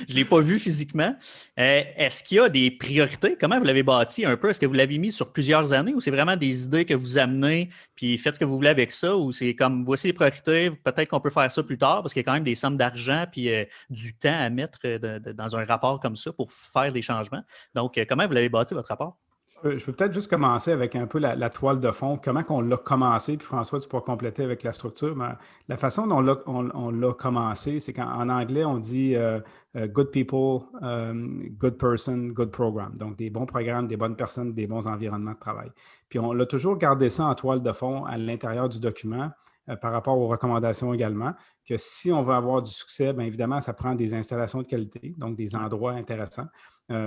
je 0.07 0.13
ne 0.13 0.15
l'ai 0.15 0.23
pas 0.23 0.39
vu 0.39 0.59
physiquement. 0.59 1.13
Euh, 1.59 1.81
est-ce 1.97 2.23
qu'il 2.23 2.37
y 2.37 2.39
a 2.39 2.47
des 2.47 2.71
priorités? 2.71 3.35
Comment 3.37 3.59
vous 3.59 3.65
l'avez 3.65 3.83
bâti 3.83 4.23
un 4.23 4.37
peu? 4.37 4.49
Est-ce 4.49 4.61
que 4.61 4.65
vous 4.65 4.71
l'avez 4.71 4.97
mis 4.97 5.11
sur 5.11 5.33
plusieurs 5.33 5.73
années 5.73 5.93
ou 5.93 5.99
c'est 5.99 6.09
vraiment 6.09 6.37
des 6.37 6.63
idées 6.63 6.85
que 6.85 6.93
vous 6.93 7.17
amenez 7.17 7.67
puis 7.95 8.17
faites 8.17 8.35
ce 8.35 8.39
que 8.39 8.45
vous 8.45 8.55
voulez 8.55 8.69
avec 8.69 8.93
ça 8.93 9.17
ou 9.17 9.33
c'est 9.33 9.55
comme 9.55 9.83
voici 9.83 10.07
les 10.07 10.13
priorités, 10.13 10.69
peut-être 10.69 11.09
qu'on 11.09 11.19
peut 11.19 11.31
faire 11.31 11.51
ça 11.51 11.63
plus 11.63 11.77
tard 11.77 12.01
parce 12.01 12.13
qu'il 12.13 12.21
y 12.21 12.23
a 12.23 12.25
quand 12.25 12.35
même 12.35 12.45
des 12.45 12.55
sommes 12.55 12.77
d'argent 12.77 13.25
puis 13.29 13.49
euh, 13.49 13.65
du 13.89 14.15
temps 14.15 14.39
à 14.39 14.49
mettre 14.49 14.79
euh, 14.85 15.19
dans 15.19 15.57
un 15.57 15.65
rapport 15.65 15.99
comme 15.99 16.15
ça 16.15 16.31
pour 16.31 16.53
faire 16.53 16.93
des 16.93 17.01
changements. 17.01 17.43
Donc, 17.75 17.99
comment 18.07 18.25
vous 18.25 18.33
l'avez 18.33 18.47
bâti 18.47 18.73
votre 18.73 18.87
rapport? 18.87 19.17
Je 19.63 19.83
peux 19.83 19.91
peut-être 19.91 20.13
juste 20.13 20.29
commencer 20.29 20.71
avec 20.71 20.95
un 20.95 21.07
peu 21.07 21.19
la, 21.19 21.49
toile 21.49 21.79
de 21.79 21.91
fond, 21.91 22.19
comment 22.23 22.43
on 22.49 22.61
l'a 22.61 22.77
commencé, 22.77 23.37
puis 23.37 23.45
François, 23.45 23.79
tu 23.79 23.87
pourras 23.87 24.03
compléter 24.03 24.43
avec 24.43 24.63
la 24.63 24.71
structure. 24.71 25.15
Mais 25.15 25.29
la 25.67 25.77
façon 25.77 26.05
dont 26.05 26.23
on 26.45 26.91
l'a 26.91 27.13
commencé, 27.13 27.79
c'est 27.79 27.93
qu'en 27.93 28.29
anglais, 28.29 28.65
on 28.65 28.77
dit 28.77 29.15
euh, 29.15 29.39
euh, 29.75 29.87
good 29.87 30.11
people, 30.11 30.67
euh, 30.83 31.13
good 31.57 31.77
person, 31.77 32.27
good 32.27 32.51
program. 32.51 32.93
Donc, 32.95 33.17
des 33.17 33.29
bons 33.29 33.45
programmes, 33.45 33.87
des 33.87 33.97
bonnes 33.97 34.15
personnes, 34.15 34.53
des 34.53 34.67
bons 34.67 34.87
environnements 34.87 35.33
de 35.33 35.39
travail. 35.39 35.71
Puis 36.09 36.19
on 36.19 36.33
l'a 36.33 36.45
toujours 36.45 36.77
gardé 36.77 37.09
ça 37.09 37.25
en 37.25 37.35
toile 37.35 37.61
de 37.63 37.71
fond 37.71 38.05
à 38.05 38.17
l'intérieur 38.17 38.69
du 38.69 38.79
document 38.79 39.31
par 39.75 39.91
rapport 39.91 40.17
aux 40.17 40.27
recommandations 40.27 40.93
également, 40.93 41.33
que 41.67 41.75
si 41.77 42.11
on 42.11 42.23
veut 42.23 42.33
avoir 42.33 42.61
du 42.61 42.71
succès, 42.71 43.13
bien 43.13 43.25
évidemment, 43.25 43.59
ça 43.61 43.73
prend 43.73 43.95
des 43.95 44.13
installations 44.13 44.61
de 44.61 44.67
qualité, 44.67 45.13
donc 45.17 45.35
des 45.35 45.55
endroits 45.55 45.91
intéressants. 45.91 46.47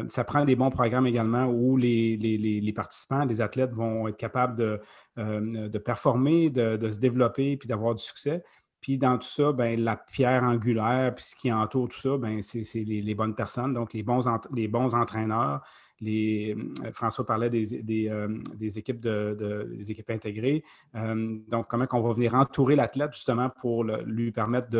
ça 0.09 0.25
prend 0.25 0.45
des 0.45 0.57
bons 0.57 0.71
programmes 0.71 1.07
également 1.07 1.47
où 1.47 1.77
les, 1.79 2.73
participants, 2.77 3.25
les 3.25 3.41
athlètes 3.41 3.73
vont 3.73 4.09
être 4.09 4.19
capables 4.19 4.57
de, 4.57 4.81
de 5.17 5.79
performer, 5.79 6.51
de, 6.51 6.77
de, 6.77 6.91
se 6.91 6.99
développer 6.99 7.57
puis 7.57 7.69
d'avoir 7.69 7.95
du 7.95 8.03
succès. 8.03 8.43
Puis 8.81 8.97
dans 8.97 9.19
tout 9.19 9.29
ça, 9.29 9.53
ben, 9.53 9.79
la 9.79 9.97
pierre 9.97 10.43
angulaire, 10.43 11.15
puis 11.15 11.25
ce 11.25 11.35
qui 11.35 11.53
entoure 11.53 11.89
tout 11.89 12.01
ça, 12.01 12.17
ben, 12.17 12.41
c'est 12.43 12.65
les, 12.85 13.15
bonnes 13.15 13.35
personnes, 13.35 13.75
donc 13.75 13.93
les 13.93 14.03
bons, 14.03 14.21
les 14.55 14.69
bons 14.69 14.95
entraîneurs. 14.95 15.63
Les, 16.03 16.57
euh, 16.57 16.93
François 16.93 17.27
parlait 17.27 17.51
des, 17.51 18.09
euh, 18.09 18.43
équipes, 18.75 19.01
de, 19.01 19.69
des 19.77 19.91
équipes 19.91 20.11
intégrées. 20.11 20.65
Euh, 20.95 21.39
donc, 21.49 21.67
comment 21.69 21.87
on 21.93 22.01
va 22.01 22.15
venir 22.15 22.35
entourer 22.35 22.75
l'athlète 22.75 23.13
justement 23.13 23.51
pour 23.61 23.85
lui 23.85 24.33
permettre 24.33 24.71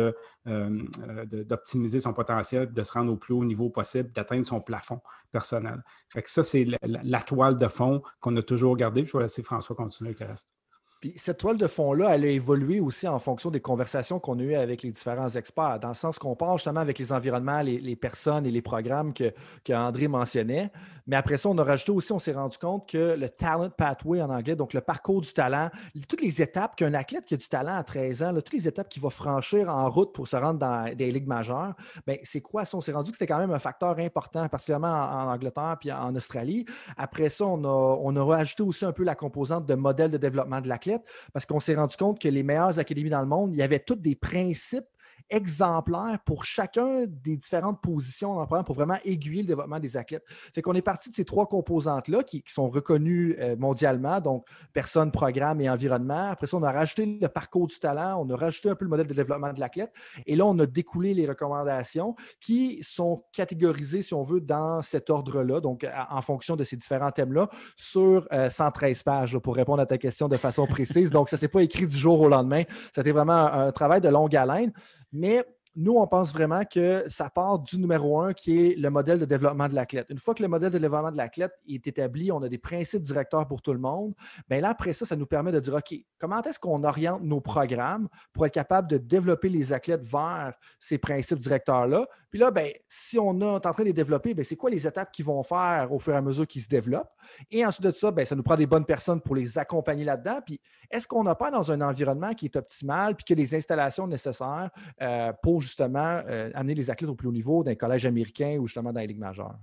d'optimiser 0.45 1.99
son 1.99 2.13
potentiel, 2.13 2.73
de 2.73 2.83
se 2.83 2.91
rendre 2.91 3.13
au 3.13 3.17
plus 3.17 3.35
haut 3.35 3.45
niveau 3.45 3.69
possible, 3.69 4.11
d'atteindre 4.11 4.45
son 4.45 4.61
plafond 4.61 4.99
personnel. 5.31 5.83
Fait 6.09 6.23
que 6.23 6.29
ça, 6.29 6.41
c'est 6.41 6.65
la, 6.81 7.21
toile 7.21 7.59
de 7.59 7.67
fond 7.67 8.01
qu'on 8.19 8.35
a 8.37 8.41
toujours 8.41 8.75
gardée. 8.75 9.05
Je 9.05 9.15
vais 9.15 9.23
laisser 9.23 9.43
François 9.43 9.75
continuer 9.75 10.09
avec 10.09 10.21
le 10.21 10.25
reste. 10.27 10.55
Puis 11.01 11.13
cette 11.17 11.39
toile 11.39 11.57
de 11.57 11.65
fond-là, 11.65 12.13
elle 12.13 12.25
a 12.25 12.27
évolué 12.27 12.79
aussi 12.79 13.07
en 13.07 13.17
fonction 13.17 13.49
des 13.49 13.59
conversations 13.59 14.19
qu'on 14.19 14.37
a 14.37 14.43
eues 14.43 14.53
avec 14.53 14.83
les 14.83 14.91
différents 14.91 15.29
experts, 15.29 15.79
dans 15.79 15.87
le 15.87 15.93
sens 15.95 16.19
qu'on 16.19 16.35
parle 16.35 16.59
justement 16.59 16.79
avec 16.79 16.99
les 16.99 17.11
environnements, 17.11 17.61
les, 17.61 17.95
personnes 17.95 18.45
et 18.45 18.51
les 18.51 18.61
programmes 18.61 19.11
que, 19.11 19.33
que, 19.65 19.73
André 19.73 20.07
mentionnait. 20.07 20.71
Mais 21.07 21.15
après 21.15 21.37
ça, 21.37 21.49
on 21.49 21.57
a 21.57 21.63
rajouté 21.63 21.91
aussi, 21.91 22.13
on 22.13 22.19
s'est 22.19 22.33
rendu 22.33 22.59
compte 22.59 22.87
que 22.87 23.15
le 23.17 23.29
talent 23.29 23.71
pathway 23.71 24.21
en 24.21 24.29
anglais, 24.29 24.55
donc 24.55 24.73
le 24.73 24.81
parcours 24.81 25.21
du 25.21 25.33
talent, 25.33 25.71
toutes 26.07 26.21
les 26.21 26.39
étapes 26.39 26.75
qu'un 26.75 26.93
athlète 26.93 27.25
qui 27.25 27.33
a 27.33 27.37
du 27.37 27.49
talent 27.49 27.77
à 27.77 27.83
13 27.83 28.21
ans, 28.21 28.33
toutes 28.35 28.53
les 28.53 28.67
étapes 28.67 28.87
qu'il 28.87 29.01
va 29.01 29.09
franchir 29.09 29.69
en 29.69 29.89
route 29.89 30.13
pour 30.13 30.27
se 30.27 30.35
rendre 30.35 30.59
dans 30.59 30.95
des 30.95 31.11
ligues 31.11 31.27
majeures, 31.27 31.73
bien, 32.05 32.17
c'est 32.21 32.41
quoi 32.41 32.63
ça? 32.63 32.77
On 32.77 32.81
s'est 32.81 32.91
rendu 32.91 33.09
que 33.09 33.17
c'était 33.17 33.27
quand 33.27 33.39
même 33.39 33.51
un 33.51 33.59
facteur 33.59 33.97
important, 33.97 34.47
particulièrement 34.47 34.93
en, 34.93 35.31
Angleterre 35.31 35.77
puis 35.79 35.91
en 35.91 36.13
Australie. 36.15 36.65
Après 36.95 37.29
ça, 37.29 37.45
on 37.45 37.63
a, 37.63 37.97
on 38.01 38.15
a 38.15 38.23
rajouté 38.23 38.61
aussi 38.61 38.85
un 38.85 38.91
peu 38.91 39.03
la 39.03 39.15
composante 39.15 39.65
de 39.65 39.73
modèle 39.73 40.11
de 40.11 40.17
développement 40.17 40.61
de 40.61 40.67
l'athlète 40.67 40.90
parce 41.33 41.45
qu'on 41.45 41.59
s'est 41.59 41.75
rendu 41.75 41.95
compte 41.97 42.19
que 42.19 42.27
les 42.27 42.43
meilleures 42.43 42.79
académies 42.79 43.09
dans 43.09 43.21
le 43.21 43.27
monde, 43.27 43.53
il 43.53 43.57
y 43.57 43.61
avait 43.61 43.79
tous 43.79 43.95
des 43.95 44.15
principes 44.15 44.85
exemplaire 45.31 46.19
pour 46.25 46.45
chacun 46.45 47.05
des 47.07 47.37
différentes 47.37 47.81
positions 47.81 48.35
dans 48.35 48.45
programme 48.45 48.65
pour 48.65 48.75
vraiment 48.75 48.97
aiguiller 49.05 49.41
le 49.41 49.47
développement 49.47 49.79
des 49.79 49.97
athlètes. 49.97 50.25
Fait 50.53 50.61
qu'on 50.61 50.73
est 50.73 50.81
parti 50.81 51.09
de 51.09 51.15
ces 51.15 51.25
trois 51.25 51.47
composantes-là 51.47 52.23
qui, 52.23 52.43
sont 52.47 52.69
reconnues 52.69 53.35
euh, 53.39 53.55
mondialement, 53.55 54.19
donc 54.19 54.45
personne, 54.73 55.11
programme 55.11 55.61
et 55.61 55.69
environnement. 55.69 56.29
Après 56.31 56.47
ça, 56.47 56.57
on 56.57 56.63
a 56.63 56.71
rajouté 56.71 57.05
le 57.05 57.27
parcours 57.29 57.67
du 57.67 57.79
talent, 57.79 58.21
on 58.21 58.29
a 58.29 58.35
rajouté 58.35 58.69
un 58.69 58.75
peu 58.75 58.83
le 58.83 58.89
modèle 58.89 59.07
de 59.07 59.13
développement 59.13 59.53
de 59.53 59.59
l'athlète 59.59 59.93
et 60.25 60.35
là, 60.35 60.45
on 60.45 60.57
a 60.59 60.65
découlé 60.65 61.13
les 61.13 61.25
recommandations 61.25 62.15
qui 62.41 62.79
sont 62.81 63.23
catégorisées, 63.31 64.01
si 64.01 64.13
on 64.13 64.23
veut, 64.23 64.41
dans 64.41 64.81
cet 64.81 65.09
ordre-là, 65.09 65.61
donc 65.61 65.87
en 66.09 66.21
fonction 66.21 66.55
de 66.55 66.63
ces 66.63 66.75
différents 66.75 67.11
thèmes-là, 67.11 67.49
sur 67.77 68.27
113 68.49 68.99
euh, 68.99 69.03
pages 69.03 69.37
pour 69.39 69.55
répondre 69.55 69.81
à 69.81 69.85
ta 69.85 69.97
question 69.97 70.27
de 70.27 70.37
façon 70.37 70.67
précise. 70.67 71.09
Donc, 71.09 71.29
ça 71.29 71.37
ne 71.37 71.39
s'est 71.39 71.47
pas 71.47 71.61
écrit 71.61 71.87
du 71.87 71.97
jour 71.97 72.19
au 72.19 72.27
lendemain. 72.27 72.63
C'était 72.93 73.11
vraiment 73.11 73.45
un 73.45 73.71
travail 73.71 74.01
de 74.01 74.09
longue 74.09 74.35
haleine. 74.35 74.73
Mais 75.11 75.45
nous, 75.75 75.93
on 75.93 76.05
pense 76.05 76.33
vraiment 76.33 76.65
que 76.65 77.05
ça 77.07 77.29
part 77.29 77.59
du 77.59 77.77
numéro 77.77 78.19
un 78.19 78.33
qui 78.33 78.59
est 78.59 78.75
le 78.77 78.89
modèle 78.89 79.19
de 79.19 79.25
développement 79.25 79.69
de 79.69 79.73
l'athlète. 79.73 80.07
Une 80.09 80.17
fois 80.17 80.33
que 80.33 80.41
le 80.41 80.49
modèle 80.49 80.71
de 80.71 80.77
développement 80.77 81.11
de 81.11 81.17
l'athlète 81.17 81.53
est 81.67 81.87
établi, 81.87 82.31
on 82.31 82.41
a 82.41 82.49
des 82.49 82.57
principes 82.57 83.03
directeurs 83.03 83.47
pour 83.47 83.61
tout 83.61 83.71
le 83.71 83.79
monde. 83.79 84.13
Bien 84.49 84.59
là, 84.59 84.69
après 84.69 84.91
ça, 84.91 85.05
ça 85.05 85.15
nous 85.15 85.25
permet 85.25 85.51
de 85.53 85.59
dire 85.59 85.73
OK, 85.73 85.93
comment 86.19 86.41
est-ce 86.41 86.59
qu'on 86.59 86.83
oriente 86.83 87.21
nos 87.23 87.39
programmes 87.39 88.09
pour 88.33 88.45
être 88.45 88.53
capable 88.53 88.89
de 88.89 88.97
développer 88.97 89.47
les 89.47 89.71
athlètes 89.71 90.03
vers 90.03 90.53
ces 90.77 90.97
principes 90.97 91.39
directeurs-là? 91.39 92.05
Puis 92.29 92.39
là, 92.39 92.51
bien, 92.51 92.69
si 92.87 93.17
on, 93.17 93.39
est 93.39 93.43
en 93.43 93.59
train 93.59 93.83
de 93.83 93.87
les 93.87 93.93
développer, 93.93 94.33
bien, 94.33 94.43
c'est 94.43 94.55
quoi 94.55 94.69
les 94.69 94.85
étapes 94.87 95.11
qu'ils 95.11 95.25
vont 95.25 95.43
faire 95.43 95.89
au 95.91 95.99
fur 95.99 96.13
et 96.13 96.17
à 96.17 96.21
mesure 96.21 96.47
qu'ils 96.47 96.61
se 96.61 96.69
développent? 96.69 97.11
Et 97.49 97.65
ensuite 97.65 97.85
de 97.85 97.91
ça, 97.91 98.11
bien, 98.11 98.25
ça 98.25 98.35
nous 98.35 98.43
prend 98.43 98.55
des 98.55 98.67
bonnes 98.67 98.85
personnes 98.85 99.21
pour 99.21 99.35
les 99.35 99.57
accompagner 99.57 100.03
là-dedans. 100.03 100.39
Puis 100.45 100.59
est-ce 100.89 101.07
qu'on 101.07 101.23
n'a 101.23 101.35
pas 101.35 101.49
dans 101.49 101.71
un 101.71 101.79
environnement 101.81 102.33
qui 102.33 102.45
est 102.45 102.55
optimal 102.55 103.15
puis 103.15 103.25
que 103.25 103.33
les 103.33 103.55
installations 103.55 104.07
nécessaires 104.07 104.69
euh, 105.01 105.31
pour 105.41 105.60
justement 105.61 106.21
euh, 106.27 106.49
amener 106.53 106.75
les 106.75 106.89
athlètes 106.89 107.09
au 107.09 107.15
plus 107.15 107.27
haut 107.27 107.33
niveau 107.33 107.63
d'un 107.63 107.75
collège 107.75 108.05
américain 108.05 108.57
ou 108.59 108.67
justement 108.67 108.91
dans 108.91 108.99
les 108.99 109.07
ligues 109.07 109.19
majeures. 109.19 109.57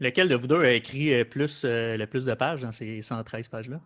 Lequel 0.00 0.28
de 0.28 0.34
vous 0.34 0.46
deux 0.46 0.62
a 0.62 0.72
écrit 0.72 1.12
euh, 1.12 1.24
plus, 1.24 1.64
euh, 1.64 1.96
le 1.96 2.06
plus 2.06 2.24
de 2.24 2.34
pages 2.34 2.62
dans 2.62 2.72
ces 2.72 3.02
113 3.02 3.48
pages-là? 3.48 3.80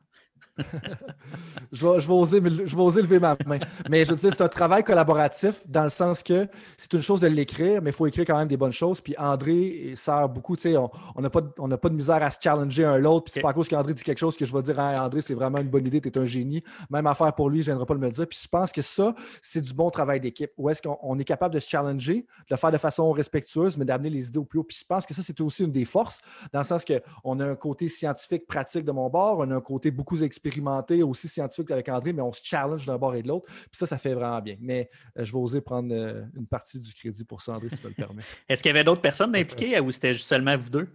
je, 1.73 1.87
vais, 1.87 2.13
oser, 2.13 2.41
je 2.43 2.77
vais 2.77 2.83
oser 2.83 3.03
lever 3.03 3.19
ma 3.19 3.37
main. 3.47 3.59
Mais 3.89 4.05
je 4.05 4.11
veux 4.11 4.17
dire, 4.17 4.33
c'est 4.33 4.43
un 4.43 4.49
travail 4.49 4.85
collaboratif 4.85 5.63
dans 5.67 5.85
le 5.85 5.89
sens 5.89 6.23
que 6.23 6.49
c'est 6.77 6.93
une 6.93 7.03
chose 7.03 7.21
de 7.21 7.27
l'écrire, 7.27 7.83
mais 7.83 7.91
il 7.91 7.93
faut 7.93 8.07
écrire 8.07 8.25
quand 8.27 8.39
même 8.39 8.49
des 8.49 8.57
bonnes 8.57 8.73
choses. 8.73 9.01
Puis 9.01 9.15
André 9.19 9.95
sert 9.97 10.29
beaucoup, 10.29 10.57
tu 10.57 10.63
sais, 10.63 10.77
on 10.77 11.21
n'a 11.21 11.31
pas, 11.31 11.43
pas, 11.43 11.89
de 11.89 11.95
misère 11.95 12.23
à 12.23 12.31
se 12.31 12.39
challenger 12.41 12.85
un 12.85 12.99
l'autre. 12.99 13.25
Puis 13.25 13.35
c'est 13.35 13.41
pas 13.41 13.51
à 13.51 13.53
cause 13.53 13.69
qu'André 13.69 13.95
dit 13.95 14.03
quelque 14.03 14.19
chose 14.19 14.37
que 14.37 14.45
je 14.45 14.53
vais 14.53 14.63
dire, 14.63 14.79
hein, 14.79 14.97
André, 15.01 15.21
c'est 15.21 15.35
vraiment 15.35 15.59
une 15.59 15.69
bonne 15.69 15.87
idée, 15.87 16.01
tu 16.01 16.09
es 16.09 16.19
un 16.19 16.25
génie. 16.25 16.63
Même 16.91 17.07
affaire 17.07 17.33
pour 17.35 17.51
lui, 17.51 17.61
je 17.61 17.67
viendrai 17.67 17.87
pas 17.87 17.95
le 17.95 18.01
me 18.01 18.11
dire. 18.11 18.27
Puis 18.27 18.39
je 18.43 18.49
pense 18.49 18.73
que 18.73 18.83
ça, 18.83 19.15
c'est 19.43 19.61
du 19.61 19.73
bon 19.73 19.91
travail 19.91 20.21
d'équipe. 20.21 20.51
Où 20.57 20.69
est-ce 20.71 20.83
qu'on 20.83 21.19
est 21.19 21.25
capable 21.25 21.55
de 21.55 21.61
se 21.61 21.69
challenger, 21.69 22.15
de 22.17 22.47
le 22.51 22.57
faire 22.57 22.73
de 22.73 22.79
façon 22.79 23.11
respectueuse, 23.13 23.77
mais 23.77 23.85
d'amener 23.85 24.11
les 24.11 24.29
idées 24.29 24.39
au 24.39 24.45
plus 24.45 24.59
haut. 24.59 24.65
Puis 24.65 24.79
je 24.81 24.87
pense 24.87 25.07
que 25.07 25.15
ça, 25.15 25.23
c'est 25.23 25.41
aussi 25.41 25.65
une 25.65 25.73
des 25.73 25.85
forces, 25.85 26.21
dans 26.53 26.61
le 26.61 26.65
sens 26.65 26.85
qu'on 26.85 27.41
a 27.41 27.45
un 27.45 27.57
côté 27.57 27.89
scientifique, 27.89 28.47
pratique 28.47 28.85
de 28.85 28.93
mon 28.93 29.09
bord, 29.09 29.39
on 29.39 29.51
a 29.51 29.57
un 29.57 29.61
côté 29.61 29.91
beaucoup 29.91 30.17
expérimenté, 30.49 31.03
aussi 31.03 31.29
scientifique 31.29 31.71
avec 31.71 31.89
André, 31.89 32.13
mais 32.13 32.23
on 32.23 32.33
se 32.33 32.41
challenge 32.43 32.85
d'un 32.87 32.99
bord 32.99 33.15
et 33.15 33.23
de 33.23 33.29
l'autre. 33.29 33.47
Puis 33.47 33.79
ça, 33.79 33.87
ça 33.87 33.99
fait 33.99 34.15
vraiment 34.15 34.41
bien. 34.41 34.57
Mais 34.61 34.91
euh, 35.17 35.25
je 35.25 35.33
vais 35.33 35.39
oser 35.39 35.61
prendre 35.61 35.93
euh, 35.95 36.25
une 36.37 36.47
partie 36.47 36.81
du 36.81 36.93
crédit 36.93 37.25
pour 37.25 37.43
ça, 37.43 37.55
André, 37.55 37.69
si 37.71 37.79
tu 37.79 37.87
le 37.87 37.95
permets. 37.95 38.23
Est-ce 38.49 38.63
qu'il 38.63 38.71
y 38.71 38.75
avait 38.75 38.85
d'autres 38.85 39.03
personnes 39.03 39.35
impliquées 39.35 39.79
ou 39.81 39.91
c'était 39.91 40.15
seulement 40.15 40.57
vous 40.57 40.71
deux? 40.71 40.89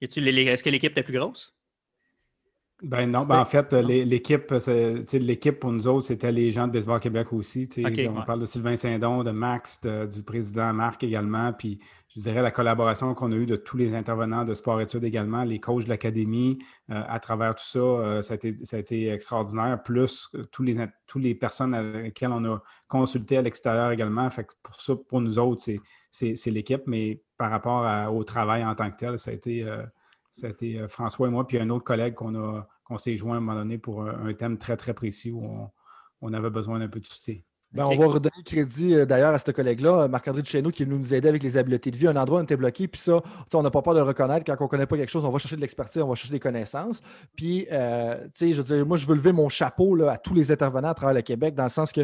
Est-ce 0.00 0.62
que 0.62 0.70
l'équipe 0.70 0.92
était 0.92 1.02
plus 1.02 1.18
grosse? 1.18 1.52
Ben 2.82 3.10
non, 3.10 3.24
ben 3.24 3.40
en 3.40 3.46
fait, 3.46 3.72
l'équipe, 3.72 4.52
l'équipe 5.14 5.58
pour 5.58 5.72
nous 5.72 5.88
autres, 5.88 6.06
c'était 6.06 6.30
les 6.30 6.52
gens 6.52 6.66
de 6.66 6.72
Baseball 6.72 7.00
Québec 7.00 7.32
aussi. 7.32 7.66
on 7.78 8.22
parle 8.22 8.40
de 8.40 8.46
Sylvain 8.46 8.76
Saint-Don, 8.76 9.24
de 9.24 9.30
Max, 9.30 9.80
du 9.82 10.22
président 10.22 10.74
Marc 10.74 11.02
également, 11.02 11.54
puis 11.54 11.78
je 12.16 12.22
dirais, 12.22 12.40
la 12.40 12.50
collaboration 12.50 13.14
qu'on 13.14 13.30
a 13.30 13.34
eue 13.34 13.44
de 13.44 13.56
tous 13.56 13.76
les 13.76 13.94
intervenants 13.94 14.44
de 14.44 14.54
sport-études 14.54 15.04
également, 15.04 15.44
les 15.44 15.60
coachs 15.60 15.84
de 15.84 15.90
l'académie, 15.90 16.58
euh, 16.90 17.02
à 17.06 17.20
travers 17.20 17.54
tout 17.54 17.64
ça, 17.64 17.78
euh, 17.78 18.22
ça, 18.22 18.34
a 18.34 18.78
été, 18.78 19.08
extraordinaire, 19.10 19.82
plus 19.82 20.30
euh, 20.34 20.44
tous 20.44 20.62
les, 20.62 20.86
tous 21.06 21.18
les 21.18 21.34
personnes 21.34 21.74
avec 21.74 22.04
lesquelles 22.04 22.32
on 22.32 22.44
a 22.46 22.62
consulté 22.88 23.36
à 23.36 23.42
l'extérieur 23.42 23.90
également. 23.90 24.30
Fait 24.30 24.46
pour 24.62 24.80
ça, 24.80 24.94
pour 24.96 25.20
nous 25.20 25.38
autres, 25.38 25.62
c'est 26.10 26.50
l'équipe, 26.50 26.84
mais 26.86 27.22
par 27.36 27.50
rapport 27.50 28.14
au 28.14 28.24
travail 28.24 28.64
en 28.64 28.74
tant 28.74 28.90
que 28.90 28.96
tel, 28.96 29.18
ça 29.18 29.30
a 29.30 29.34
été, 29.34 29.66
ça 30.30 30.46
a 30.46 30.50
été 30.50 30.88
François 30.88 31.28
et 31.28 31.30
moi, 31.30 31.46
puis 31.46 31.58
un 31.58 31.68
autre 31.68 31.84
collègue 31.84 32.14
qu'on 32.14 32.98
s'est 32.98 33.18
joint 33.18 33.34
à 33.34 33.36
un 33.38 33.40
moment 33.40 33.58
donné 33.58 33.76
pour 33.76 34.02
un, 34.02 34.32
thème 34.32 34.56
très, 34.56 34.78
très 34.78 34.94
précis 34.94 35.32
où 35.32 35.44
on, 35.44 35.70
on 36.22 36.32
avait 36.32 36.48
besoin 36.48 36.78
d'un 36.78 36.88
peu 36.88 37.00
de 37.00 37.06
soutien. 37.06 37.36
Ben, 37.76 37.84
on 37.84 37.96
va 37.96 38.06
redonner 38.06 38.42
crédit 38.44 38.94
euh, 38.94 39.04
d'ailleurs 39.04 39.34
à 39.34 39.38
ce 39.38 39.50
collègue-là, 39.50 40.08
Marc-André 40.08 40.42
Duchesneau, 40.42 40.70
qui 40.70 40.86
nous 40.86 41.14
aider 41.14 41.28
avec 41.28 41.42
les 41.42 41.58
habiletés 41.58 41.90
de 41.90 41.96
vie. 41.96 42.08
Un 42.08 42.16
endroit 42.16 42.38
où 42.38 42.40
on 42.40 42.44
était 42.44 42.56
bloqué, 42.56 42.88
puis 42.88 43.00
ça, 43.00 43.20
on 43.54 43.62
n'a 43.62 43.70
pas 43.70 43.82
peur 43.82 43.94
de 43.94 43.98
le 43.98 44.04
reconnaître. 44.04 44.44
Quand 44.46 44.56
on 44.60 44.64
ne 44.64 44.68
connaît 44.68 44.86
pas 44.86 44.96
quelque 44.96 45.10
chose, 45.10 45.24
on 45.24 45.30
va 45.30 45.38
chercher 45.38 45.56
de 45.56 45.60
l'expertise, 45.60 46.02
on 46.02 46.08
va 46.08 46.14
chercher 46.14 46.32
des 46.32 46.40
connaissances. 46.40 47.02
Puis, 47.36 47.66
euh, 47.70 48.16
tu 48.24 48.30
sais, 48.32 48.52
je 48.52 48.60
veux 48.60 48.76
dire, 48.76 48.86
moi, 48.86 48.96
je 48.96 49.06
veux 49.06 49.14
lever 49.14 49.32
mon 49.32 49.48
chapeau 49.48 49.94
là, 49.94 50.12
à 50.12 50.18
tous 50.18 50.34
les 50.34 50.50
intervenants 50.50 50.90
à 50.90 50.94
travers 50.94 51.14
le 51.14 51.22
Québec, 51.22 51.54
dans 51.54 51.64
le 51.64 51.68
sens 51.68 51.92
que 51.92 52.02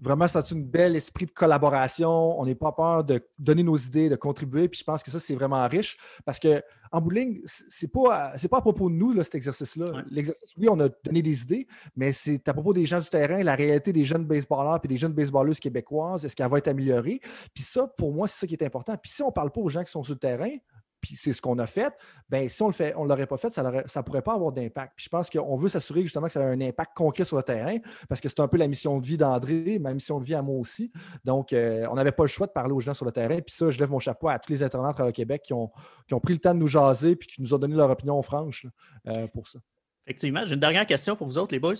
Vraiment, 0.00 0.28
c'est 0.28 0.38
un 0.38 0.60
bel 0.60 0.94
esprit 0.94 1.26
de 1.26 1.32
collaboration? 1.32 2.38
On 2.38 2.46
n'est 2.46 2.54
pas 2.54 2.70
peur 2.72 3.02
de 3.02 3.20
donner 3.38 3.64
nos 3.64 3.76
idées, 3.76 4.08
de 4.08 4.16
contribuer. 4.16 4.68
Puis 4.68 4.80
je 4.80 4.84
pense 4.84 5.02
que 5.02 5.10
ça, 5.10 5.18
c'est 5.18 5.34
vraiment 5.34 5.66
riche 5.66 5.96
parce 6.24 6.38
que 6.38 6.62
en 6.92 7.00
bowling, 7.00 7.42
c'est 7.44 7.92
pas, 7.92 8.32
pas 8.50 8.58
à 8.58 8.60
propos 8.60 8.88
de 8.88 8.94
nous, 8.94 9.12
là, 9.12 9.24
cet 9.24 9.34
exercice-là. 9.34 10.04
L'exercice, 10.10 10.54
oui, 10.56 10.68
on 10.70 10.78
a 10.80 10.88
donné 11.04 11.20
des 11.20 11.42
idées, 11.42 11.66
mais 11.96 12.12
c'est 12.12 12.48
à 12.48 12.54
propos 12.54 12.72
des 12.72 12.86
gens 12.86 13.00
du 13.00 13.08
terrain, 13.08 13.42
la 13.42 13.56
réalité 13.56 13.92
des 13.92 14.04
jeunes 14.04 14.24
baseballeurs 14.24 14.80
et 14.82 14.88
des 14.88 14.96
jeunes 14.96 15.12
baseballeuses 15.12 15.60
québécoises. 15.60 16.24
Est-ce 16.24 16.36
qu'elle 16.36 16.48
va 16.48 16.58
être 16.58 16.68
améliorée? 16.68 17.20
Puis 17.52 17.64
ça, 17.64 17.86
pour 17.86 18.12
moi, 18.12 18.28
c'est 18.28 18.38
ça 18.38 18.46
qui 18.46 18.54
est 18.54 18.64
important. 18.64 18.96
Puis 18.96 19.10
si 19.10 19.22
on 19.22 19.26
ne 19.26 19.32
parle 19.32 19.50
pas 19.50 19.60
aux 19.60 19.68
gens 19.68 19.82
qui 19.84 19.90
sont 19.90 20.02
sur 20.02 20.14
le 20.14 20.20
terrain, 20.20 20.56
puis 21.00 21.16
c'est 21.16 21.32
ce 21.32 21.40
qu'on 21.40 21.58
a 21.58 21.66
fait, 21.66 21.92
ben 22.28 22.48
si 22.48 22.62
on 22.62 22.68
le 22.68 22.74
on 22.96 23.04
l'aurait 23.04 23.26
pas 23.26 23.36
fait, 23.36 23.50
ça 23.50 23.62
ne 23.62 24.02
pourrait 24.02 24.22
pas 24.22 24.34
avoir 24.34 24.52
d'impact. 24.52 24.94
Puis 24.96 25.04
je 25.04 25.08
pense 25.08 25.30
qu'on 25.30 25.56
veut 25.56 25.68
s'assurer 25.68 26.02
justement 26.02 26.26
que 26.26 26.32
ça 26.32 26.40
a 26.40 26.46
un 26.46 26.60
impact 26.60 26.96
concret 26.96 27.24
sur 27.24 27.36
le 27.36 27.42
terrain, 27.42 27.78
parce 28.08 28.20
que 28.20 28.28
c'est 28.28 28.40
un 28.40 28.48
peu 28.48 28.56
la 28.56 28.66
mission 28.66 28.98
de 28.98 29.06
vie 29.06 29.16
d'André, 29.16 29.78
ma 29.80 29.94
mission 29.94 30.18
de 30.18 30.24
vie 30.24 30.34
à 30.34 30.42
moi 30.42 30.56
aussi. 30.56 30.90
Donc, 31.24 31.52
euh, 31.52 31.86
on 31.90 31.94
n'avait 31.94 32.12
pas 32.12 32.24
le 32.24 32.28
choix 32.28 32.46
de 32.46 32.52
parler 32.52 32.72
aux 32.72 32.80
gens 32.80 32.94
sur 32.94 33.04
le 33.04 33.12
terrain. 33.12 33.40
Puis 33.40 33.54
ça, 33.54 33.70
je 33.70 33.78
lève 33.78 33.90
mon 33.90 33.98
chapeau 33.98 34.28
à 34.28 34.38
tous 34.38 34.52
les 34.52 34.62
intervenants 34.62 34.94
au 35.06 35.12
Québec 35.12 35.42
qui 35.44 35.52
ont, 35.52 35.70
ont, 36.12 36.20
pris 36.20 36.34
le 36.34 36.40
temps 36.40 36.54
de 36.54 36.58
nous 36.58 36.68
jaser 36.68 37.16
puis 37.16 37.28
qui 37.28 37.42
nous 37.42 37.54
ont 37.54 37.58
donné 37.58 37.76
leur 37.76 37.90
opinion 37.90 38.20
franche 38.22 38.66
euh, 39.06 39.26
pour 39.28 39.46
ça. 39.46 39.58
Effectivement, 40.06 40.44
j'ai 40.44 40.54
une 40.54 40.60
dernière 40.60 40.86
question 40.86 41.16
pour 41.16 41.26
vous 41.26 41.38
autres, 41.38 41.52
les 41.52 41.60
boys. 41.60 41.74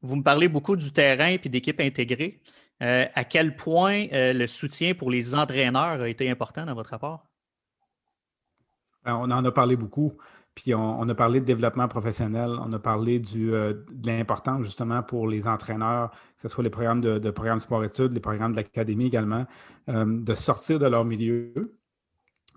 Vous 0.00 0.16
me 0.16 0.22
parlez 0.22 0.48
beaucoup 0.48 0.76
du 0.76 0.92
terrain 0.92 1.36
et 1.42 1.48
d'équipes 1.48 1.80
intégrées. 1.80 2.40
Euh, 2.82 3.06
à 3.14 3.24
quel 3.24 3.54
point 3.54 4.06
le 4.10 4.46
soutien 4.46 4.94
pour 4.94 5.10
les 5.10 5.34
entraîneurs 5.34 6.00
a 6.00 6.08
été 6.08 6.28
important 6.28 6.66
dans 6.66 6.74
votre 6.74 6.90
rapport? 6.90 7.26
Ben, 9.04 9.16
on 9.16 9.30
en 9.30 9.44
a 9.44 9.52
parlé 9.52 9.76
beaucoup. 9.76 10.12
Puis 10.54 10.72
on, 10.72 11.08
a 11.08 11.14
parlé 11.16 11.40
de 11.40 11.44
développement 11.44 11.88
professionnel, 11.88 12.48
on 12.60 12.72
a 12.72 12.78
parlé 12.78 13.18
du, 13.18 13.50
de 13.50 14.06
l'importance 14.06 14.62
justement 14.62 15.02
pour 15.02 15.26
les 15.26 15.48
entraîneurs, 15.48 16.10
que 16.10 16.42
ce 16.42 16.48
soit 16.48 16.62
les 16.62 16.70
programmes 16.70 17.00
de, 17.00 17.30
programmes 17.32 17.58
sport-études, 17.58 18.12
les 18.12 18.20
programmes 18.20 18.52
de 18.52 18.58
l'académie 18.58 19.06
également, 19.06 19.46
de 19.88 20.34
sortir 20.36 20.78
de 20.78 20.86
leur 20.86 21.04
milieu, 21.04 21.76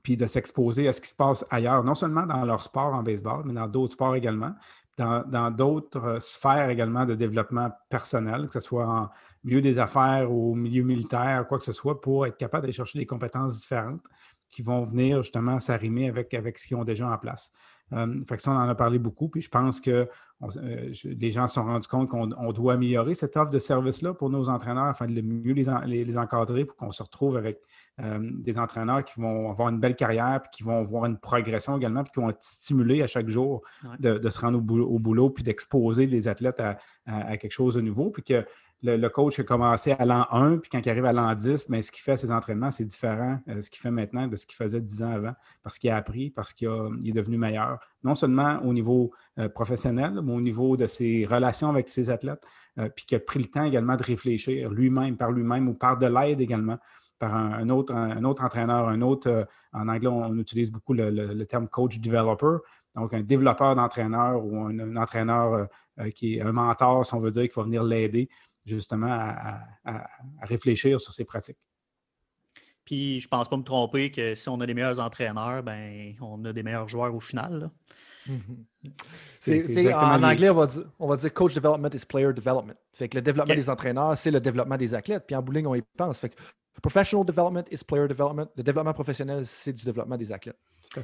puis 0.03 0.15
de 0.15 0.27
s'exposer 0.27 0.87
à 0.87 0.93
ce 0.93 1.01
qui 1.01 1.09
se 1.09 1.15
passe 1.15 1.43
ailleurs, 1.49 1.83
non 1.83 1.95
seulement 1.95 2.27
dans 2.27 2.45
leur 2.45 2.61
sport 2.61 2.93
en 2.93 3.01
baseball, 3.01 3.41
mais 3.45 3.53
dans 3.53 3.67
d'autres 3.67 3.93
sports 3.93 4.15
également, 4.15 4.53
dans 4.97 5.51
d'autres 5.51 6.03
euh, 6.03 6.19
sphères 6.19 6.69
également 6.69 7.05
de 7.05 7.13
développement 7.13 7.69
personnel, 7.89 8.47
que 8.47 8.53
ce 8.53 8.59
soit 8.59 8.87
en 8.87 9.09
milieu 9.43 9.61
des 9.61 9.79
affaires 9.79 10.31
ou 10.31 10.55
milieu 10.55 10.83
militaire, 10.83 11.45
quoi 11.47 11.57
que 11.57 11.63
ce 11.63 11.73
soit, 11.73 12.01
pour 12.01 12.25
être 12.25 12.37
capable 12.37 12.61
d'aller 12.61 12.73
chercher 12.73 12.99
des 12.99 13.05
compétences 13.05 13.59
différentes 13.59 14.01
qui 14.49 14.61
vont 14.61 14.83
venir 14.83 15.23
justement 15.23 15.59
s'arrimer 15.59 16.09
avec, 16.09 16.33
avec 16.33 16.57
ce 16.57 16.67
qu'ils 16.67 16.77
ont 16.77 16.83
déjà 16.83 17.09
en 17.09 17.17
place. 17.17 17.51
Euh, 17.93 18.19
fait 18.27 18.35
que 18.35 18.41
ça, 18.41 18.51
on 18.51 18.55
en 18.55 18.67
a 18.67 18.75
parlé 18.75 18.99
beaucoup, 18.99 19.29
puis 19.29 19.41
je 19.41 19.49
pense 19.49 19.79
que 19.79 20.09
euh, 20.43 20.93
les 21.05 21.31
gens 21.31 21.47
se 21.47 21.55
sont 21.55 21.63
rendus 21.63 21.87
compte 21.87 22.09
qu'on 22.09 22.51
doit 22.51 22.73
améliorer 22.73 23.15
cette 23.15 23.37
offre 23.37 23.49
de 23.49 23.59
service-là 23.59 24.13
pour 24.13 24.29
nos 24.29 24.49
entraîneurs 24.49 24.85
afin 24.85 25.07
de 25.07 25.21
mieux 25.21 25.53
les, 25.53 26.03
les, 26.03 26.17
encadrer 26.17 26.65
pour 26.65 26.75
qu'on 26.75 26.91
se 26.91 27.01
retrouve 27.01 27.37
avec 27.37 27.59
euh, 28.01 28.19
des 28.21 28.59
entraîneurs 28.59 29.03
qui 29.05 29.19
vont 29.19 29.49
avoir 29.49 29.69
une 29.69 29.79
belle 29.79 29.95
carrière, 29.95 30.41
puis 30.41 30.51
qui 30.51 30.63
vont 30.63 30.79
avoir 30.79 31.05
une 31.05 31.17
progression 31.17 31.77
également, 31.77 32.03
puis 32.03 32.11
qui 32.11 32.19
vont 32.19 32.29
être 32.29 32.43
stimulés 32.43 33.01
à 33.01 33.07
chaque 33.07 33.29
jour 33.29 33.61
de, 33.99 34.29
se 34.29 34.39
rendre 34.39 34.57
au 34.57 34.99
boulot, 34.99 35.29
puis 35.29 35.43
d'exposer 35.43 36.05
les 36.07 36.27
athlètes 36.27 36.59
à, 36.59 37.37
quelque 37.37 37.51
chose 37.51 37.75
de 37.75 37.81
nouveau, 37.81 38.09
puis 38.09 38.21
que 38.21 38.45
le, 38.83 39.07
coach 39.07 39.39
a 39.39 39.43
commencé 39.43 39.91
à 39.91 40.05
l'an 40.05 40.27
1, 40.31 40.57
puis 40.57 40.69
quand 40.69 40.79
il 40.85 40.89
arrive 40.89 41.05
à 41.05 41.13
l'an 41.13 41.33
10, 41.33 41.69
mais 41.69 41.81
ce 41.81 41.91
qu'il 41.91 42.01
fait 42.01 42.15
ses 42.15 42.31
entraînements, 42.31 42.69
c'est 42.69 42.85
différent 42.85 43.39
de 43.47 43.61
ce 43.61 43.69
qu'il 43.69 43.79
fait 43.79 43.91
maintenant 43.91 44.27
de 44.27 44.35
ce 44.35 44.45
qu'il 44.45 44.55
faisait 44.55 44.81
10 44.81 45.03
ans 45.03 45.11
avant, 45.11 45.33
parce 45.63 45.79
qu'il 45.79 45.89
a 45.89 45.95
appris, 45.95 46.29
parce 46.29 46.53
qu'il 46.53 46.67
est 47.03 47.11
devenu 47.11 47.37
meilleur, 47.37 47.79
non 48.03 48.13
seulement 48.13 48.59
au 48.63 48.73
niveau 48.73 49.11
euh, 49.39 49.49
professionnel, 49.49 50.19
mais 50.23 50.33
au 50.33 50.41
niveau 50.41 50.77
de 50.77 50.85
ses 50.85 51.25
relations 51.25 51.69
avec 51.69 51.89
ses 51.89 52.09
athlètes, 52.09 52.43
euh, 52.77 52.89
puis 52.95 53.05
qu'il 53.05 53.17
a 53.17 53.19
pris 53.19 53.39
le 53.39 53.45
temps 53.45 53.63
également 53.63 53.95
de 53.95 54.03
réfléchir 54.03 54.69
lui-même, 54.69 55.17
par 55.17 55.31
lui-même 55.31 55.67
ou 55.67 55.73
par 55.73 55.97
de 55.97 56.05
l'aide 56.05 56.39
également 56.39 56.77
par 57.19 57.33
un, 57.33 57.67
autre, 57.69 57.95
un, 57.95 58.23
autre 58.25 58.43
entraîneur, 58.43 58.89
un 58.89 59.01
autre, 59.01 59.27
euh, 59.27 59.43
en 59.73 59.87
anglais, 59.87 60.07
on, 60.07 60.37
utilise 60.37 60.71
beaucoup 60.71 60.93
le, 60.93 61.43
terme 61.45 61.67
coach 61.67 61.99
developer, 61.99 62.57
donc 62.95 63.11
un 63.11 63.21
développeur 63.21 63.75
d'entraîneur 63.75 64.45
ou 64.45 64.65
un, 64.65 64.95
entraîneur 64.95 65.67
qui 66.13 66.35
est 66.35 66.41
un 66.41 66.51
mentor, 66.51 67.07
si 67.07 67.15
on 67.15 67.19
veut 67.19 67.31
dire, 67.31 67.47
qui 67.47 67.55
va 67.55 67.63
venir 67.63 67.83
l'aider 67.83 68.29
justement 68.67 69.07
à, 69.09 70.07
réfléchir 70.43 70.99
sur 70.99 71.13
ces 71.13 71.25
pratiques. 71.25 71.57
Puis 72.85 73.19
je 73.19 73.27
pense 73.27 73.49
pas 73.49 73.57
me 73.57 73.63
tromper 73.63 74.11
que 74.11 74.35
si 74.35 74.47
on 74.49 74.59
a 74.61 74.65
des 74.65 74.73
meilleurs 74.73 74.99
entraîneurs, 74.99 75.63
ben 75.63 76.15
on 76.21 76.43
a 76.45 76.53
des 76.53 76.63
meilleurs 76.63 76.87
joueurs 76.87 77.13
au 77.13 77.19
final. 77.19 77.69
Mm-hmm. 78.27 79.93
en 79.93 80.23
anglais, 80.23 80.49
on 80.49 81.07
va, 81.07 81.17
dire, 81.17 81.33
coach 81.33 81.53
development 81.53 81.89
is 81.93 82.05
player 82.05 82.33
development. 82.33 82.75
Fait 82.93 83.07
que 83.07 83.17
le 83.17 83.21
développement 83.21 83.55
des 83.55 83.69
entraîneurs, 83.69 84.17
c'est 84.17 84.31
le 84.31 84.39
développement 84.39 84.77
des 84.77 84.93
athlètes. 84.93 85.23
Puis 85.25 85.35
en 85.35 85.41
bowling, 85.41 85.65
on 85.65 85.75
y 85.75 85.81
pense. 85.97 86.19
Fait 86.19 86.29
que 86.29 86.35
professional 86.81 87.25
development 87.25 87.63
is 87.71 87.83
player 87.85 88.07
development. 88.07 88.47
Le 88.55 88.63
développement 88.63 88.93
professionnel, 88.93 89.45
c'est 89.45 89.73
du 89.73 89.83
développement 89.83 90.17
des 90.17 90.31
athlètes. 90.31 90.59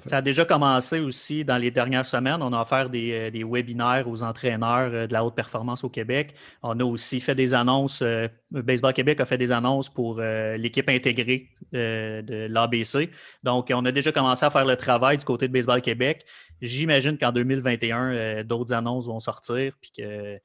Ça 0.06 0.18
a 0.18 0.22
déjà 0.22 0.46
commencé 0.46 1.00
aussi 1.00 1.44
dans 1.46 1.58
les 1.58 1.72
dernières 1.72 2.06
semaines. 2.06 2.42
On 2.42 2.54
a 2.54 2.62
offert 2.62 2.90
des, 2.90 3.32
euh, 3.34 3.48
webinaires 3.48 4.08
aux 4.08 4.24
entraîneurs 4.24 4.92
euh, 4.94 5.08
de 5.08 5.14
la 5.14 5.24
haute 5.26 5.36
performance 5.36 5.84
au 5.84 5.90
Québec. 5.90 6.34
On 6.62 6.80
a 6.80 6.84
aussi 6.84 7.20
fait 7.20 7.36
des 7.36 7.54
annonces. 7.54 8.02
Euh, 8.02 8.28
Baseball 8.52 8.94
Québec 8.94 9.20
a 9.20 9.26
fait 9.26 9.38
des 9.38 9.52
annonces 9.52 9.90
pour 9.90 10.20
l'équipe 10.20 10.88
intégrée 10.88 11.50
de 11.72 12.48
l'ABC. 12.48 13.10
Donc, 13.42 13.72
on 13.74 13.84
a 13.86 13.92
déjà 13.92 14.12
commencé 14.12 14.46
à 14.46 14.52
faire 14.52 14.66
le 14.66 14.76
travail 14.76 15.18
du 15.18 15.26
côté 15.26 15.48
de 15.48 15.54
Baseball 15.54 15.82
Québec. 15.82 16.24
J'imagine 16.62 17.18
qu'en 17.18 17.32
2021, 17.32 18.44
d'autres 18.44 18.74
annonces 18.74 19.08
vont 19.08 19.20
sortir, 19.20 19.74
puis 19.82 19.92
que 19.98 20.40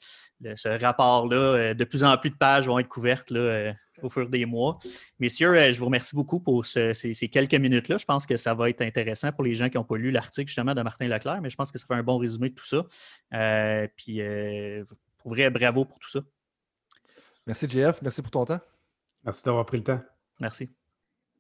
ce 0.55 0.81
rapport-là, 0.81 1.75
de 1.75 1.85
plus 1.85 2.03
en 2.03 2.17
plus 2.17 2.31
de 2.31 2.37
pages 2.37 2.67
vont 2.67 2.79
être 2.79 2.89
couvertes 2.89 3.31
là, 3.31 3.75
au 4.03 4.11
fur 4.11 4.29
des 4.29 4.47
mois. 4.47 4.79
Messieurs, 5.19 5.55
euh, 5.55 5.73
je 5.73 5.79
vous 5.79 5.87
remercie 5.87 6.15
beaucoup 6.15 6.41
pour 6.41 6.67
ces, 6.67 6.93
quelques 7.31 7.55
minutes-là. 7.55 7.97
Je 7.99 8.05
pense 8.05 8.27
que 8.27 8.37
ça 8.37 8.55
va 8.55 8.71
être 8.71 8.83
intéressant 8.83 9.33
pour 9.33 9.45
les 9.45 9.55
gens 9.55 9.69
qui 9.69 9.77
n'ont 9.77 9.85
pas 9.85 9.97
lu 9.97 10.11
l'article 10.11 10.47
justement 10.49 10.75
de 10.75 10.83
Martin 10.83 11.09
Leclerc, 11.09 11.41
mais 11.43 11.51
je 11.51 11.57
pense 11.57 11.73
que 11.73 11.79
ça 11.79 11.87
fait 11.87 11.95
un 11.95 12.03
bon 12.03 12.19
résumé 12.19 12.51
de 12.51 12.55
tout 12.55 12.67
ça. 12.67 12.85
Euh, 13.35 13.87
puis, 13.97 14.21
euh, 14.21 14.85
pour 15.19 15.33
vrai, 15.33 15.51
bravo 15.51 15.85
pour 15.85 15.99
tout 15.99 16.11
ça. 16.11 16.21
Merci, 17.47 17.69
JF. 17.69 18.03
Merci 18.03 18.23
pour 18.23 18.31
ton 18.31 18.45
temps. 18.45 18.61
Merci 19.25 19.45
d'avoir 19.45 19.67
pris 19.67 19.79
le 19.79 19.85
temps. 19.85 20.01
Merci. 20.41 20.71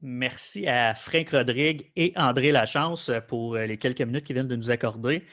Merci 0.01 0.66
à 0.66 0.94
Frank 0.94 1.29
Rodrigue 1.31 1.90
et 1.97 2.12
André 2.16 2.53
Lachance 2.53 3.11
pour 3.27 3.57
les 3.57 3.79
quelques 3.79 4.01
minutes 4.01 4.25
qu'ils 4.25 4.35
viennent 4.35 4.49
de 4.49 4.57
nous 4.57 4.71
accorder. 4.71 5.25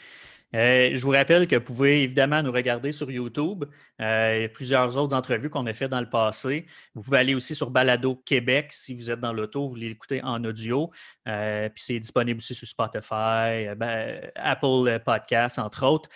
Euh, 0.55 0.91
je 0.93 1.01
vous 1.01 1.11
rappelle 1.11 1.47
que 1.47 1.57
vous 1.57 1.63
pouvez 1.63 2.03
évidemment 2.03 2.41
nous 2.41 2.51
regarder 2.51 2.93
sur 2.93 3.11
YouTube. 3.11 3.65
Euh, 4.01 4.35
il 4.37 4.41
y 4.43 4.45
a 4.45 4.49
plusieurs 4.49 4.97
autres 4.97 5.13
entrevues 5.13 5.49
qu'on 5.49 5.65
a 5.65 5.73
faites 5.73 5.91
dans 5.91 5.99
le 5.99 6.09
passé. 6.09 6.65
Vous 6.93 7.01
pouvez 7.01 7.17
aller 7.17 7.35
aussi 7.35 7.55
sur 7.55 7.71
Balado 7.71 8.15
Québec 8.25 8.71
si 8.71 8.95
vous 8.95 9.11
êtes 9.11 9.19
dans 9.19 9.33
l'auto, 9.33 9.67
vous 9.67 9.75
l'écoutez 9.75 10.23
en 10.23 10.43
audio. 10.45 10.91
Euh, 11.27 11.67
puis 11.67 11.83
c'est 11.83 11.99
disponible 11.99 12.37
aussi 12.37 12.55
sur 12.55 12.67
Spotify, 12.67 13.75
ben, 13.75 14.31
Apple 14.35 15.01
Podcasts, 15.05 15.59
entre 15.59 15.85
autres. 15.85 16.09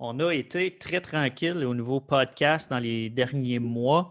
On 0.00 0.18
a 0.18 0.32
été 0.32 0.76
très 0.78 1.00
tranquille 1.00 1.64
au 1.64 1.74
niveau 1.74 2.00
podcast 2.00 2.68
dans 2.68 2.80
les 2.80 3.10
derniers 3.10 3.60
mois. 3.60 4.10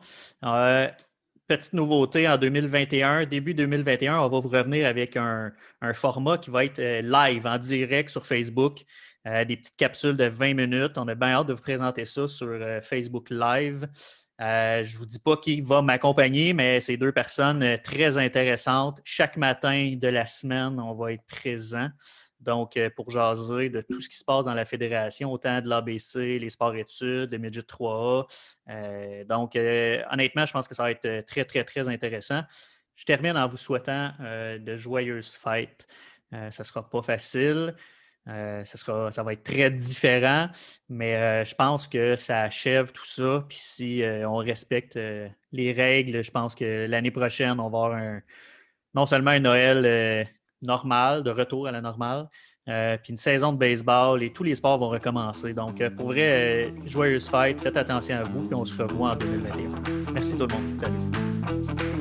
Petite 1.48 1.74
nouveauté 1.74 2.30
en 2.30 2.38
2021, 2.38 3.26
début 3.26 3.54
2021, 3.54 4.20
on 4.20 4.30
va 4.30 4.40
vous 4.40 4.48
revenir 4.48 4.88
avec 4.88 5.18
un 5.18 5.52
format 5.94 6.38
qui 6.38 6.50
va 6.50 6.64
être 6.64 6.80
live 6.80 7.46
en 7.46 7.58
direct 7.58 8.10
sur 8.10 8.26
Facebook. 8.26 8.86
Euh, 9.28 9.46
des 9.46 9.56
petites 9.56 9.78
capsules 9.78 10.18
de 10.18 10.26
20 10.26 10.56
minutes. 10.56 10.98
On 10.98 11.08
a 11.08 11.14
bien 11.14 11.34
hâte 11.34 11.48
de 11.48 11.54
vous 11.54 11.62
présenter 11.62 12.06
ça 12.06 12.28
sur 12.28 12.48
euh, 12.48 12.82
Facebook 12.82 13.30
Live. 13.30 13.88
Euh, 14.42 14.84
je 14.84 14.96
ne 14.96 15.00
vous 15.00 15.06
dis 15.06 15.20
pas 15.20 15.38
qui 15.38 15.62
va 15.62 15.84
m'accompagner, 15.84 16.54
mais 16.54 16.80
c'est 16.80 16.98
deux 16.98 17.12
personnes 17.12 17.78
très 17.84 18.18
intéressantes. 18.18 19.00
Chaque 19.04 19.38
matin 19.38 19.96
de 19.96 20.08
la 20.08 20.26
semaine, 20.26 20.80
on 20.80 20.96
va 20.96 21.14
être 21.14 21.24
présent. 21.28 21.90
Donc, 22.40 22.80
pour 22.96 23.12
jaser 23.12 23.70
de 23.70 23.82
tout 23.82 24.02
ce 24.02 24.10
qui 24.10 24.18
se 24.18 24.26
passe 24.26 24.46
dans 24.46 24.56
la 24.56 24.66
fédération, 24.66 25.32
autant 25.32 25.62
de 25.62 25.70
l'ABC, 25.70 26.40
les 26.40 26.50
sports-études, 26.50 27.32
les 27.32 27.38
Midget 27.38 27.62
3A. 27.62 29.26
donc, 29.28 29.56
honnêtement, 29.56 30.48
je 30.48 30.52
pense 30.52 30.68
que 30.68 30.74
ça 30.74 30.82
va 30.82 30.90
être 30.90 31.24
très, 31.28 31.46
très, 31.46 31.64
très 31.64 31.88
intéressant. 31.88 32.42
Je 32.96 33.06
termine 33.06 33.38
en 33.38 33.48
vous 33.48 33.58
souhaitant 33.58 34.12
de 34.20 34.76
joyeuses 34.76 35.36
fêtes. 35.36 35.88
ça 36.32 36.48
ne 36.48 36.66
sera 36.66 36.90
pas 36.90 37.04
facile. 37.04 37.76
Euh, 38.28 38.64
ça, 38.66 39.24
va 39.24 39.34
être 39.34 39.44
très 39.44 39.72
différent, 39.72 40.48
mais 40.90 41.16
euh, 41.16 41.44
je 41.44 41.56
pense 41.56 41.88
que 41.88 42.16
ça 42.16 42.42
achève 42.42 42.92
tout 42.92 43.06
ça. 43.06 43.44
Puis 43.48 43.58
si 43.60 44.04
euh, 44.04 44.30
on 44.30 44.38
respecte 44.38 45.00
les 45.52 45.72
règles, 45.74 46.24
je 46.24 46.32
pense 46.32 46.54
que 46.56 46.86
l'année 46.88 47.12
prochaine, 47.12 47.60
on 47.60 47.70
va 47.70 47.86
avoir 47.86 48.22
non 48.94 49.06
seulement 49.06 49.32
un 49.32 49.40
Noël 49.40 50.28
normal, 50.62 51.24
de 51.24 51.32
retour 51.32 51.68
à 51.68 51.72
la 51.72 51.82
normale, 51.82 52.28
puis 52.66 53.10
une 53.10 53.18
saison 53.18 53.52
de 53.54 53.58
baseball 53.58 54.22
et 54.22 54.32
tous 54.32 54.44
les 54.44 54.56
sports 54.56 54.78
vont 54.78 54.90
recommencer. 54.90 55.54
Donc, 55.54 55.86
pour 55.96 56.08
vrai, 56.08 56.70
joyeuse 56.86 57.28
fête, 57.28 57.62
faites 57.62 57.78
attention 57.78 58.18
à 58.18 58.24
vous, 58.24 58.48
puis 58.48 58.56
on 58.56 58.66
se 58.66 58.82
revoit 58.82 59.12
en 59.12 59.16
2021. 59.16 60.14
Merci 60.14 60.38
tout 60.38 60.46
le 60.46 60.54
monde. 60.54 60.80
Salut. 60.80 62.01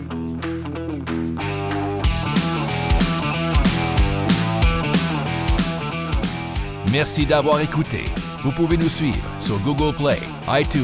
Merci 6.93 7.25
d'avoir 7.25 7.61
écouté. 7.61 8.05
Vous 8.43 8.51
pouvez 8.51 8.77
nous 8.77 8.89
suivre 8.89 9.25
sur 9.39 9.59
Google 9.61 9.97
Play, 9.97 10.19
iTunes, 10.49 10.83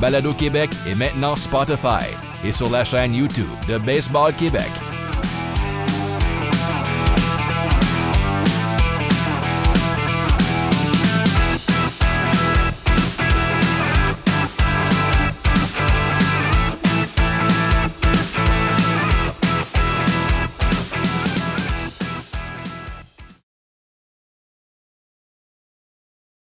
Balado 0.00 0.32
Québec 0.32 0.70
et 0.86 0.94
maintenant 0.94 1.34
Spotify 1.34 2.06
et 2.44 2.52
sur 2.52 2.70
la 2.70 2.84
chaîne 2.84 3.14
YouTube 3.14 3.48
de 3.66 3.76
Baseball 3.78 4.32
Québec. 4.34 4.70